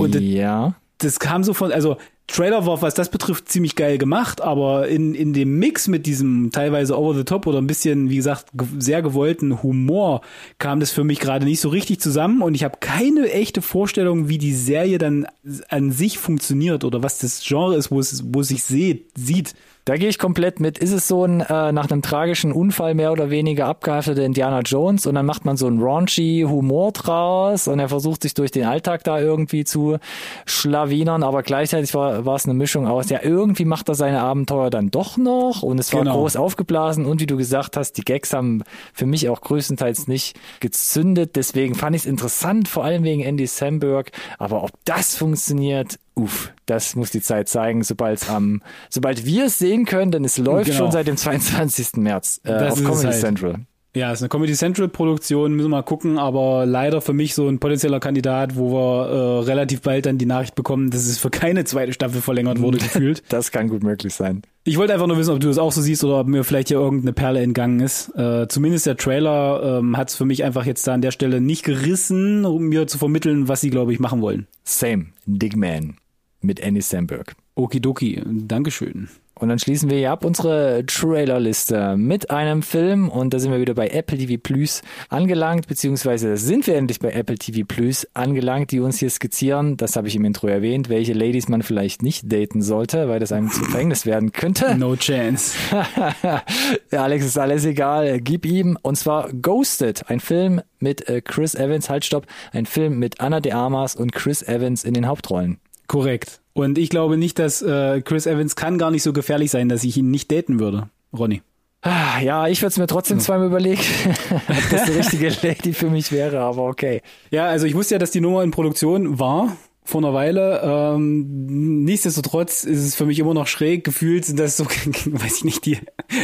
[0.00, 0.74] Und das- ja.
[0.98, 1.96] Das kam so von, also
[2.32, 6.50] Trailer war, was das betrifft, ziemlich geil gemacht, aber in, in dem Mix mit diesem
[6.50, 8.46] teilweise over the top oder ein bisschen, wie gesagt,
[8.78, 10.22] sehr gewollten Humor
[10.58, 14.28] kam das für mich gerade nicht so richtig zusammen und ich habe keine echte Vorstellung,
[14.28, 15.26] wie die Serie dann
[15.68, 19.54] an sich funktioniert oder was das Genre ist, wo es, wo es sich sieht, sieht.
[19.84, 20.78] Da gehe ich komplett mit.
[20.78, 25.06] Ist es so ein äh, nach einem tragischen Unfall mehr oder weniger abgehaftete Indiana Jones
[25.06, 28.64] und dann macht man so einen raunchy Humor draus und er versucht sich durch den
[28.64, 29.98] Alltag da irgendwie zu
[30.46, 34.70] schlawinern, aber gleichzeitig war, war es eine Mischung aus, ja, irgendwie macht er seine Abenteuer
[34.70, 36.18] dann doch noch und es war genau.
[36.18, 38.62] groß aufgeblasen und wie du gesagt hast, die Gags haben
[38.92, 41.36] für mich auch größtenteils nicht gezündet.
[41.36, 44.10] Deswegen fand ich es interessant, vor allem wegen Andy Samberg.
[44.38, 49.58] Aber ob das funktioniert, uff, das muss die Zeit zeigen, sobald am, sobald wir es
[49.58, 50.78] sehen können, denn es läuft genau.
[50.78, 51.96] schon seit dem 22.
[51.96, 53.20] März äh, auf Comedy halt.
[53.20, 53.66] Central.
[53.94, 57.34] Ja, es ist eine Comedy Central Produktion, müssen wir mal gucken, aber leider für mich
[57.34, 61.18] so ein potenzieller Kandidat, wo wir äh, relativ bald dann die Nachricht bekommen, dass es
[61.18, 63.22] für keine zweite Staffel verlängert wurde, gefühlt.
[63.28, 64.42] Das kann gut möglich sein.
[64.64, 66.68] Ich wollte einfach nur wissen, ob du das auch so siehst oder ob mir vielleicht
[66.68, 68.16] hier irgendeine Perle entgangen ist.
[68.16, 71.42] Äh, zumindest der Trailer ähm, hat es für mich einfach jetzt da an der Stelle
[71.42, 74.46] nicht gerissen, um mir zu vermitteln, was sie, glaube ich, machen wollen.
[74.64, 75.06] Same.
[75.26, 75.96] Digman
[76.40, 77.34] mit Annie Samberg.
[77.54, 79.08] Okidoki, Dankeschön.
[79.34, 83.60] Und dann schließen wir hier ab unsere Trailerliste mit einem Film und da sind wir
[83.60, 88.70] wieder bei Apple TV Plus angelangt, beziehungsweise sind wir endlich bei Apple TV Plus angelangt,
[88.70, 92.30] die uns hier skizzieren, das habe ich im Intro erwähnt, welche Ladies man vielleicht nicht
[92.30, 94.76] daten sollte, weil das einem zu Verhängnis werden könnte.
[94.76, 95.56] No chance.
[96.92, 101.88] Alex ist alles egal, gib ihm und zwar Ghosted, ein Film mit äh, Chris Evans,
[101.88, 105.58] halt stopp, ein Film mit Anna de Armas und Chris Evans in den Hauptrollen.
[105.86, 106.41] Korrekt.
[106.54, 109.84] Und ich glaube nicht, dass äh, Chris Evans kann gar nicht so gefährlich sein, dass
[109.84, 111.42] ich ihn nicht daten würde, Ronny.
[111.80, 113.82] Ah, ja, ich würde es mir trotzdem zweimal überlegen,
[114.30, 117.02] ob das die richtige Lady für mich wäre, aber okay.
[117.30, 120.60] Ja, also ich wusste ja, dass die Nummer in Produktion war vor einer Weile.
[120.62, 123.82] Ähm, nichtsdestotrotz ist es für mich immer noch schräg.
[123.82, 125.78] Gefühlt sind das so, weiß ich nicht, die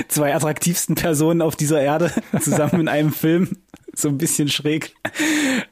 [0.07, 3.57] zwei attraktivsten Personen auf dieser Erde zusammen in einem Film
[4.01, 4.94] so ein bisschen schräg.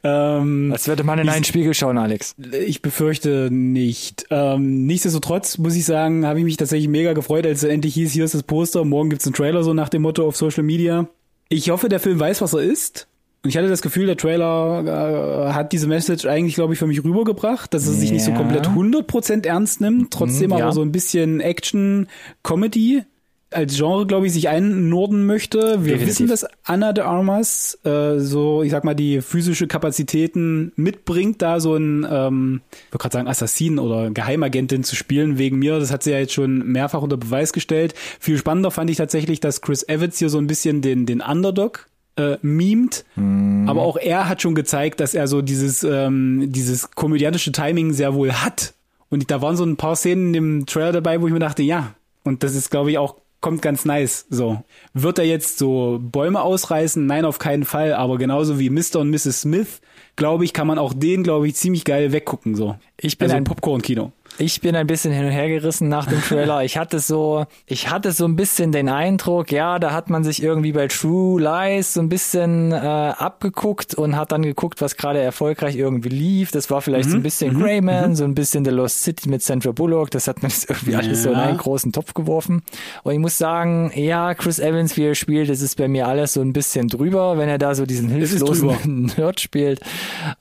[0.02, 2.34] Ähm, Als würde man in einen Spiegel schauen, Alex.
[2.66, 4.26] Ich befürchte nicht.
[4.30, 8.12] Ähm, nichtsdestotrotz muss ich sagen, habe ich mich tatsächlich mega gefreut, als es endlich hieß,
[8.12, 11.08] hier ist das Poster, morgen gibt's einen Trailer, so nach dem Motto auf Social Media.
[11.48, 13.08] Ich hoffe, der Film weiß, was er ist.
[13.42, 16.86] Und ich hatte das Gefühl, der Trailer äh, hat diese Message eigentlich, glaube ich, für
[16.86, 20.64] mich rübergebracht, dass er sich nicht so komplett 100% ernst nimmt, trotzdem mhm, ja.
[20.64, 22.08] aber so ein bisschen Action,
[22.42, 23.04] Comedy
[23.50, 25.58] als Genre, glaube ich, sich einnorden möchte.
[25.58, 26.08] Wir Definitiv.
[26.08, 31.60] wissen, dass Anna de Armas äh, so, ich sag mal, die physische Kapazitäten mitbringt, da
[31.60, 35.78] so ein, ähm, ich wollte gerade sagen, Assassin oder Geheimagentin zu spielen, wegen mir.
[35.78, 37.94] Das hat sie ja jetzt schon mehrfach unter Beweis gestellt.
[38.18, 41.88] Viel spannender fand ich tatsächlich, dass Chris Evans hier so ein bisschen den, den Underdog
[42.16, 43.68] äh, memt, mm.
[43.68, 48.14] aber auch er hat schon gezeigt, dass er so dieses, ähm, dieses komödiantische Timing sehr
[48.14, 48.74] wohl hat.
[49.08, 51.62] Und da waren so ein paar Szenen in dem Trailer dabei, wo ich mir dachte,
[51.62, 51.94] ja,
[52.24, 54.26] und das ist, glaube ich, auch kommt ganz nice.
[54.30, 54.62] So.
[54.92, 57.06] Wird er jetzt so Bäume ausreißen?
[57.06, 57.94] Nein, auf keinen Fall.
[57.94, 58.96] Aber genauso wie Mr.
[59.00, 59.42] und Mrs.
[59.42, 59.80] Smith,
[60.16, 62.54] glaube ich, kann man auch den, glaube ich, ziemlich geil weggucken.
[62.54, 62.76] So.
[62.96, 64.12] Ich bin also ein Popcorn-Kino.
[64.38, 66.62] Ich bin ein bisschen hin und her gerissen nach dem Trailer.
[66.62, 70.42] Ich hatte so, ich hatte so ein bisschen den Eindruck, ja, da hat man sich
[70.42, 75.20] irgendwie bei True Lies so ein bisschen äh, abgeguckt und hat dann geguckt, was gerade
[75.20, 76.50] erfolgreich irgendwie lief.
[76.50, 77.10] Das war vielleicht mhm.
[77.10, 77.24] so ein mhm.
[77.24, 77.60] bisschen mhm.
[77.60, 78.14] Greyman, mhm.
[78.16, 80.10] so ein bisschen The Lost City mit Sandra Bullock.
[80.10, 80.98] Das hat man jetzt irgendwie ja.
[80.98, 82.62] alles so in einen großen Topf geworfen.
[83.04, 86.34] Und ich muss sagen, ja, Chris Evans, wie er spielt, das ist bei mir alles
[86.34, 89.80] so ein bisschen drüber, wenn er da so diesen hilflosen Nerd spielt.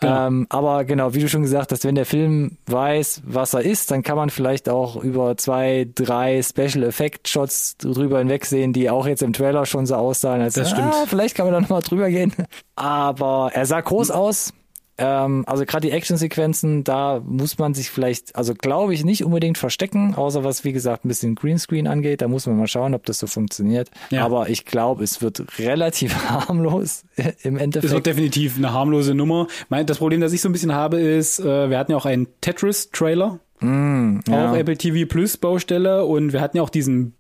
[0.02, 0.28] Genau.
[0.28, 3.85] Ähm, aber genau, wie du schon gesagt hast, wenn der Film weiß, was er ist,
[3.92, 9.08] dann kann man vielleicht auch über zwei, drei Special Effect Shots drüber hinwegsehen, die auch
[9.08, 10.42] jetzt im Trailer schon so aussahen.
[10.42, 10.94] Als, das stimmt.
[10.94, 12.34] Ah, vielleicht kann man da nochmal drüber gehen.
[12.76, 14.54] Aber er sah groß aus.
[14.98, 19.58] Ähm, also gerade die Actionsequenzen, da muss man sich vielleicht, also glaube ich, nicht unbedingt
[19.58, 22.22] verstecken, außer was, wie gesagt, ein bisschen Greenscreen angeht.
[22.22, 23.92] Da muss man mal schauen, ob das so funktioniert.
[24.10, 24.24] Ja.
[24.24, 27.04] Aber ich glaube, es wird relativ harmlos
[27.44, 27.86] im Endeffekt.
[27.86, 29.48] Es wird definitiv eine harmlose Nummer.
[29.70, 32.28] Das Problem, das ich so ein bisschen habe, ist, äh, wir hatten ja auch einen
[32.40, 33.40] Tetris-Trailer.
[33.66, 34.52] Mm, ja.
[34.52, 37.14] Auch Apple TV Plus Baustelle und wir hatten ja auch diesen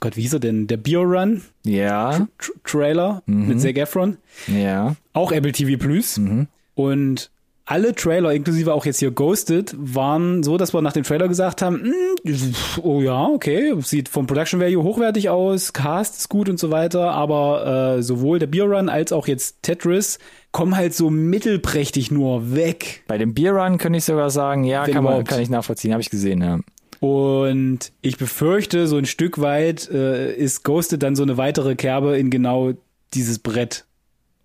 [0.00, 0.66] Gott, wie hieß er denn?
[0.66, 1.42] Der Beer Run.
[1.64, 2.26] Ja.
[2.38, 3.48] Tra Trailer mhm.
[3.48, 4.16] mit Zac Efron.
[4.46, 4.96] Ja.
[5.12, 6.18] Auch Apple TV Plus.
[6.18, 6.48] Mhm.
[6.74, 7.30] Und
[7.66, 11.62] alle Trailer, inklusive auch jetzt hier Ghosted, waren so, dass wir nach dem Trailer gesagt
[11.62, 16.60] haben, mm, oh ja, okay, sieht vom Production Value hochwertig aus, Cast ist gut und
[16.60, 20.20] so weiter, aber äh, sowohl der Beer Run als auch jetzt Tetris
[20.56, 23.02] kommen halt so mittelprächtig nur weg.
[23.06, 26.00] Bei dem Beer Run könnte ich sogar sagen, ja, kann, man, kann ich nachvollziehen, habe
[26.00, 26.60] ich gesehen, ja.
[27.00, 32.16] Und ich befürchte, so ein Stück weit äh, ist Ghosted dann so eine weitere Kerbe
[32.16, 32.72] in genau
[33.12, 33.84] dieses Brett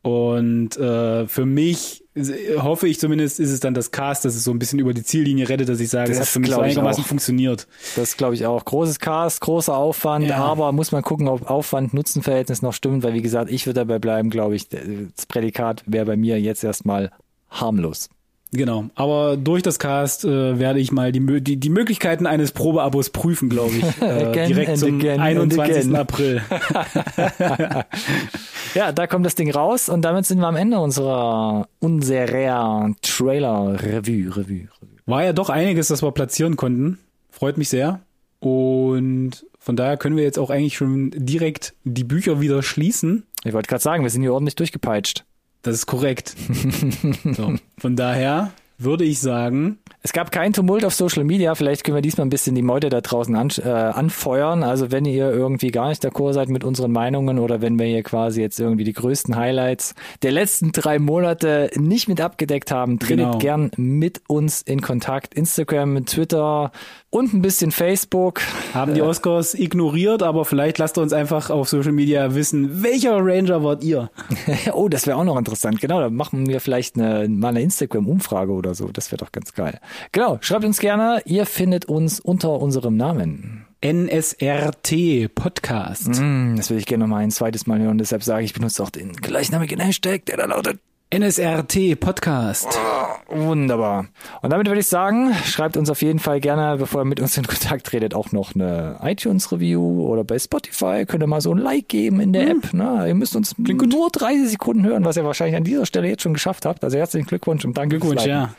[0.04, 4.43] Und äh, für mich äh, hoffe ich zumindest, ist es dann das Cast, dass es
[4.43, 6.49] so ein bisschen über die Ziellinie rettet, dass ich sage, Das es hat für mich
[6.49, 7.68] so einigermaßen funktioniert.
[7.95, 8.66] Das glaube ich auch.
[8.66, 10.38] Großes Cast, großer Aufwand, Ja.
[10.38, 14.32] aber muss man gucken, ob Aufwand-Nutzen-Verhältnis noch stimmt, weil wie gesagt, ich würde dabei bleiben,
[14.32, 17.12] glaube ich, das Prädikat wäre bei mir jetzt erstmal
[17.52, 18.10] harmlos.
[18.54, 18.89] Genau.
[18.95, 23.49] Aber durch das Cast äh, werde ich mal die, die, die Möglichkeiten eines Probeabos prüfen,
[23.49, 23.82] glaube ich.
[24.02, 25.78] Äh, Again direkt zum again and 21.
[25.78, 25.95] again.
[25.95, 26.41] April.
[28.74, 34.08] Ja, da kommt das Ding raus und damit sind wir am Ende unserer unserer Trailer-Revue,
[34.08, 34.68] Revue, Revue.
[35.06, 36.97] War ja doch einiges, das wir platzieren konnten.
[37.30, 37.99] Freut mich sehr.
[38.39, 43.24] Und von daher können wir jetzt auch eigentlich schon direkt die Bücher wieder schließen.
[43.43, 45.26] Ich wollte gerade sagen, wir sind hier ordentlich durchgepeitscht.
[45.62, 46.36] Das ist korrekt.
[47.36, 51.54] so, von daher würde ich sagen, Es gab keinen Tumult auf Social Media.
[51.54, 54.64] Vielleicht können wir diesmal ein bisschen die Meute da draußen an, äh, anfeuern.
[54.64, 58.02] Also wenn ihr irgendwie gar nicht d'accord seid mit unseren Meinungen oder wenn wir hier
[58.02, 59.93] quasi jetzt irgendwie die größten Highlights
[60.24, 63.38] der letzten drei Monate nicht mit abgedeckt haben, tretet Genau.
[63.38, 65.36] gern mit uns in Kontakt.
[65.36, 66.72] Instagram, Twitter
[67.12, 68.41] und ein bisschen Facebook.
[68.74, 73.18] haben die Oscars ignoriert, aber vielleicht lasst ihr uns einfach auf Social Media wissen, welcher
[73.18, 74.10] Ranger wart ihr?
[74.74, 75.80] oh, das wäre auch noch interessant.
[75.80, 78.88] Genau, da machen wir vielleicht eine, mal eine Instagram-Umfrage oder so.
[78.88, 79.80] Das wäre doch ganz geil.
[80.12, 81.22] Genau, schreibt uns gerne.
[81.26, 83.66] Ihr findet uns unter unserem Namen.
[83.84, 86.16] NSRT Podcast.
[86.16, 87.98] Hm, das will ich gerne noch mal ein zweites Mal hören.
[87.98, 90.80] Deshalb sage ich, ich benutze auch den gleichnamigen Hashtag, der da lautet
[91.14, 92.68] NSRT Podcast.
[93.28, 94.06] Wunderbar.
[94.42, 97.36] Und damit würde ich sagen, schreibt uns auf jeden Fall gerne, bevor ihr mit uns
[97.36, 101.06] in Kontakt tretet, auch noch eine iTunes-Review oder bei Spotify.
[101.06, 102.74] Könnt ihr mal so ein Like geben in der App.
[102.74, 103.06] Ne?
[103.10, 106.34] Ihr müsst uns nur 30 Sekunden hören, was ihr wahrscheinlich an dieser Stelle jetzt schon
[106.34, 106.82] geschafft habt.
[106.82, 108.54] Also herzlichen Glückwunsch und danke Glückwunsch, ja.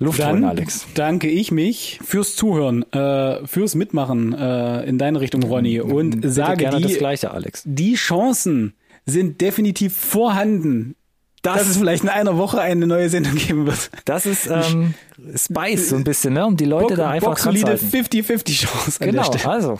[0.00, 0.86] Luft Dann holen, Alex.
[0.94, 6.30] danke ich mich fürs Zuhören, äh, fürs Mitmachen äh, in deine Richtung, Ronny, und Bitte
[6.30, 7.62] sage gerne das die, Gleiche, Alex.
[7.64, 8.74] die Chancen
[9.06, 10.96] sind definitiv vorhanden,
[11.42, 13.90] dass es vielleicht in einer Woche eine neue Sendung geben wird.
[14.04, 14.94] Das ist ähm,
[15.36, 16.46] Spice so ein bisschen, ne?
[16.46, 17.86] um die Leute da einfach zu solide halten.
[17.86, 19.78] 50-50 Chance an Genau, also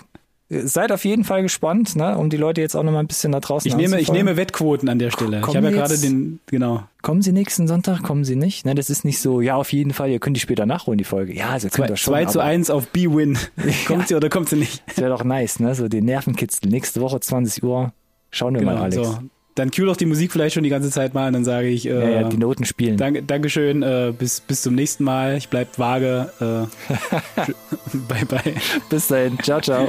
[0.50, 2.16] seid auf jeden Fall gespannt, ne?
[2.18, 4.36] um die Leute jetzt auch noch mal ein bisschen da draußen Ich nehme, ich nehme
[4.36, 5.40] Wettquoten an der Stelle.
[5.40, 6.82] Kommen ich habe ja gerade den, genau.
[7.02, 8.66] Kommen Sie nächsten Sonntag, kommen Sie nicht?
[8.66, 11.04] Ne, das ist nicht so, ja, auf jeden Fall, ihr könnt die später nachholen, die
[11.04, 11.34] Folge.
[11.34, 12.12] Ja, also könnt ihr schon.
[12.12, 13.38] 2 zu aber 1 auf B-Win.
[13.86, 14.82] Kommt sie oder kommt sie nicht?
[14.86, 15.74] Das wäre doch nice, ne?
[15.74, 16.70] So den Nervenkitzel.
[16.70, 17.92] Nächste Woche 20 Uhr.
[18.30, 18.96] Schauen wir mal, Alex.
[18.96, 19.18] so.
[19.54, 21.84] Dann cue doch die Musik vielleicht schon die ganze Zeit mal und dann sage ich,
[21.84, 22.96] Ja, äh, ja, die Noten spielen.
[22.96, 25.36] danke, Dankeschön, äh, bis, bis zum nächsten Mal.
[25.36, 26.30] Ich bleib vage.
[26.40, 27.44] Äh,
[28.08, 28.54] bye bye.
[28.90, 29.38] Bis dahin.
[29.42, 29.88] Ciao, ciao.